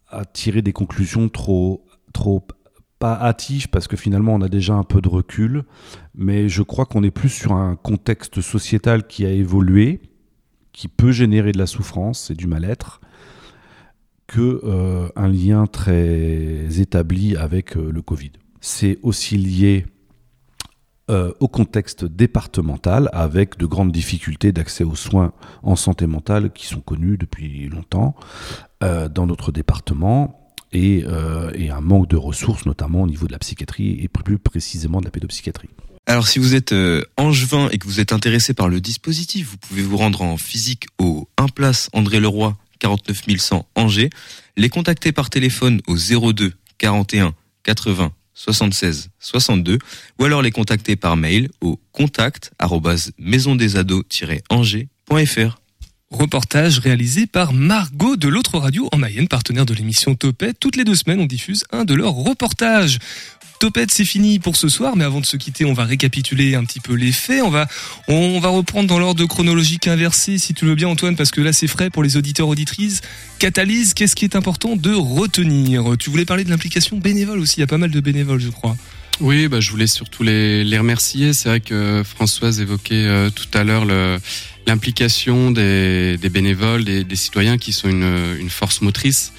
[0.09, 2.45] à tirer des conclusions trop, trop
[3.01, 5.63] pas hâtives parce que finalement on a déjà un peu de recul,
[6.13, 10.01] mais je crois qu'on est plus sur un contexte sociétal qui a évolué,
[10.71, 13.01] qui peut générer de la souffrance et du mal-être,
[14.27, 18.31] que euh, un lien très établi avec euh, le Covid.
[18.61, 19.85] C'est aussi lié
[21.09, 25.33] euh, au contexte départemental avec de grandes difficultés d'accès aux soins
[25.63, 28.15] en santé mentale qui sont connues depuis longtemps
[28.83, 33.31] euh, dans notre département et, euh, et un manque de ressources notamment au niveau de
[33.31, 35.69] la psychiatrie et plus précisément de la pédopsychiatrie.
[36.05, 36.73] Alors si vous êtes
[37.17, 40.85] angevin et que vous êtes intéressé par le dispositif, vous pouvez vous rendre en physique
[40.99, 44.09] au 1 place André Leroy 49 100 Angers,
[44.57, 47.33] les contacter par téléphone au 02 41
[47.63, 49.77] 80 76 62
[50.19, 52.51] ou alors les contacter par mail au contact
[53.19, 55.60] maisondesados-angers.fr.
[56.11, 60.57] Reportage réalisé par Margot de l'autre radio en Mayenne, partenaire de l'émission Topette.
[60.59, 62.99] Toutes les deux semaines, on diffuse un de leurs reportages.
[63.61, 66.65] Topette, c'est fini pour ce soir, mais avant de se quitter, on va récapituler un
[66.65, 67.41] petit peu les faits.
[67.43, 67.65] On va,
[68.09, 71.53] on va reprendre dans l'ordre chronologique inversé, si tu veux bien, Antoine, parce que là,
[71.53, 72.99] c'est frais pour les auditeurs auditrices.
[73.39, 75.95] Catalyse, qu'est-ce qui est important de retenir?
[75.97, 77.57] Tu voulais parler de l'implication bénévole aussi.
[77.57, 78.75] Il y a pas mal de bénévoles, je crois.
[79.21, 81.33] Oui, bah, je voulais surtout les, les remercier.
[81.33, 83.85] C'est vrai que Françoise évoquait euh, tout à l'heure
[84.65, 89.31] l'implication des, des bénévoles, des, des citoyens qui sont une, une force motrice.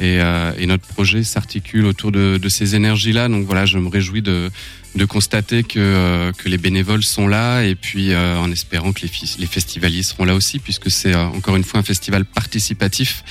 [0.00, 3.28] Et, euh, et notre projet s'articule autour de, de ces énergies-là.
[3.28, 4.50] Donc voilà, je me réjouis de,
[4.94, 9.02] de constater que, euh, que les bénévoles sont là et puis euh, en espérant que
[9.02, 13.22] les, les festivaliers seront là aussi puisque c'est euh, encore une fois un festival participatif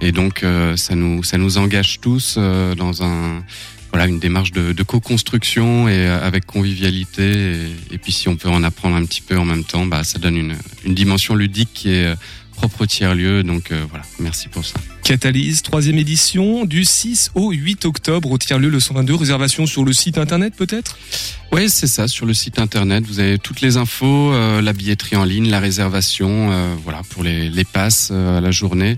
[0.00, 3.44] et donc euh, ça nous ça nous engage tous dans un
[3.92, 7.30] voilà une démarche de, de co-construction et euh, avec convivialité.
[7.30, 10.04] Et, et puis si on peut en apprendre un petit peu en même temps bah
[10.04, 12.14] ça donne une, une dimension ludique qui est euh,
[12.60, 13.42] propre au tiers-lieu.
[13.42, 14.04] Donc euh, voilà.
[14.18, 14.74] Merci pour ça.
[15.02, 19.14] Catalyse, troisième édition, du 6 au 8 octobre, au tiers-lieu le 122.
[19.14, 20.98] Réservation sur le site internet peut-être?
[21.52, 22.06] Oui, c'est ça.
[22.06, 25.58] Sur le site internet, vous avez toutes les infos, euh, la billetterie en ligne, la
[25.58, 28.96] réservation, euh, voilà pour les, les passes euh, à la journée,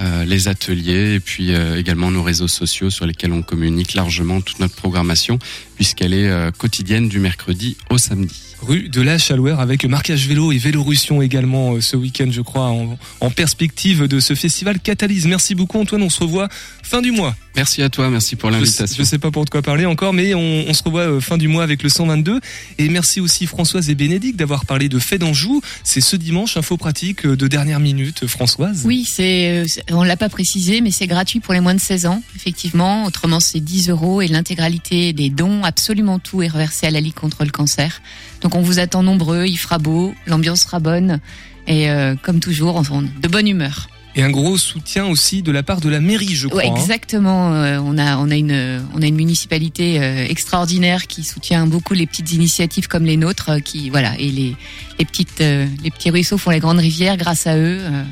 [0.00, 4.40] euh, les ateliers et puis euh, également nos réseaux sociaux sur lesquels on communique largement
[4.40, 5.38] toute notre programmation
[5.74, 8.51] puisqu'elle est euh, quotidienne du mercredi au samedi.
[8.62, 12.68] Rue de la Chalouère avec marquage vélo et Vélorussion également euh, ce week-end je crois
[12.68, 15.26] en, en perspective de ce festival Catalyse.
[15.26, 16.48] Merci beaucoup Antoine, on se revoit
[16.82, 17.34] fin du mois.
[17.54, 18.96] Merci à toi, merci pour l'invitation.
[18.96, 21.36] je sais pas pour de quoi parler encore mais on, on se revoit euh, fin
[21.38, 22.40] du mois avec le 122
[22.78, 25.60] et merci aussi Françoise et Bénédicte d'avoir parlé de Fait d'Anjou.
[25.84, 28.82] C'est ce dimanche info pratique euh, de dernière minute Françoise.
[28.84, 32.06] Oui, c'est, c'est- on l'a pas précisé, mais c'est gratuit pour les moins de 16
[32.06, 33.04] ans, effectivement.
[33.04, 37.14] Autrement, c'est 10 euros et l'intégralité des dons, absolument tout est reversé à la Ligue
[37.14, 38.00] contre le cancer.
[38.42, 41.20] Donc on vous attend nombreux, il fera beau, l'ambiance sera bonne
[41.66, 43.88] et euh, comme toujours, on- de bonne humeur.
[44.14, 46.62] Et un gros soutien aussi de la part de la mairie je crois.
[46.62, 46.74] Ouais, hein.
[46.76, 47.54] exactement.
[47.54, 51.94] Euh, on a on a une on a une municipalité euh, extraordinaire qui soutient beaucoup
[51.94, 54.54] les petites initiatives comme les nôtres, euh, qui voilà et les
[54.98, 57.16] les petites euh, les petits ruisseaux font les grandes rivières.
[57.16, 58.02] Grâce à eux, euh,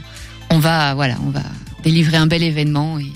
[0.48, 1.42] on va voilà on va
[1.82, 3.12] délivrer un bel événement et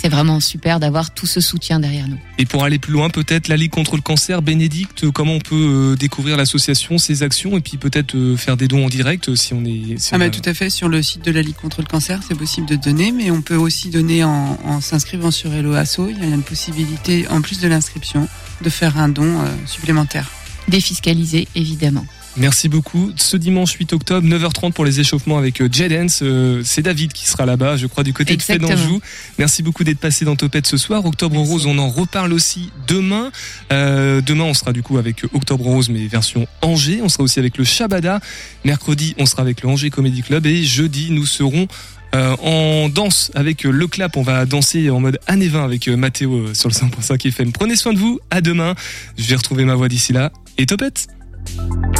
[0.00, 2.18] c'est vraiment super d'avoir tout ce soutien derrière nous.
[2.38, 5.92] Et pour aller plus loin, peut-être la Ligue contre le cancer, Bénédicte, comment on peut
[5.92, 9.36] euh, découvrir l'association, ses actions, et puis peut-être euh, faire des dons en direct euh,
[9.36, 9.98] si on est.
[9.98, 11.80] si Ah on bah, a- tout à fait, sur le site de la Ligue contre
[11.82, 15.52] le cancer, c'est possible de donner, mais on peut aussi donner en, en s'inscrivant sur
[15.52, 16.00] Hello Asso.
[16.10, 18.28] Il y a une possibilité, en plus de l'inscription,
[18.62, 20.30] de faire un don euh, supplémentaire.
[20.68, 22.06] Défiscalisé évidemment.
[22.36, 23.12] Merci beaucoup.
[23.16, 26.22] Ce dimanche 8 octobre, 9h30 pour les échauffements avec euh, Jedens.
[26.22, 28.42] Euh, c'est David qui sera là-bas, je crois, du côté de.
[28.42, 29.00] Fédanjou.
[29.38, 31.04] Merci beaucoup d'être passé dans Topette ce soir.
[31.04, 33.30] Octobre Rose, on en reparle aussi demain.
[33.72, 37.00] Euh, demain, on sera du coup avec Octobre Rose, mais version Angers.
[37.02, 38.20] On sera aussi avec le Shabada.
[38.64, 40.46] Mercredi, on sera avec le Angers Comedy Club.
[40.46, 41.66] Et jeudi, nous serons
[42.14, 44.16] euh, en danse avec euh, le clap.
[44.16, 47.52] On va danser en mode année 20 avec euh, Mathéo euh, sur le 100.5 FM.
[47.52, 48.18] Prenez soin de vous.
[48.30, 48.74] À demain.
[49.16, 50.32] Je vais retrouver ma voix d'ici là.
[50.58, 51.08] Et Topette.
[51.56, 51.98] Thank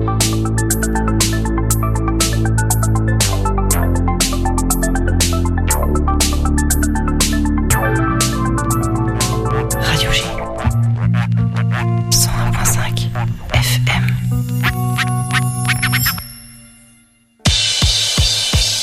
[0.00, 0.15] you.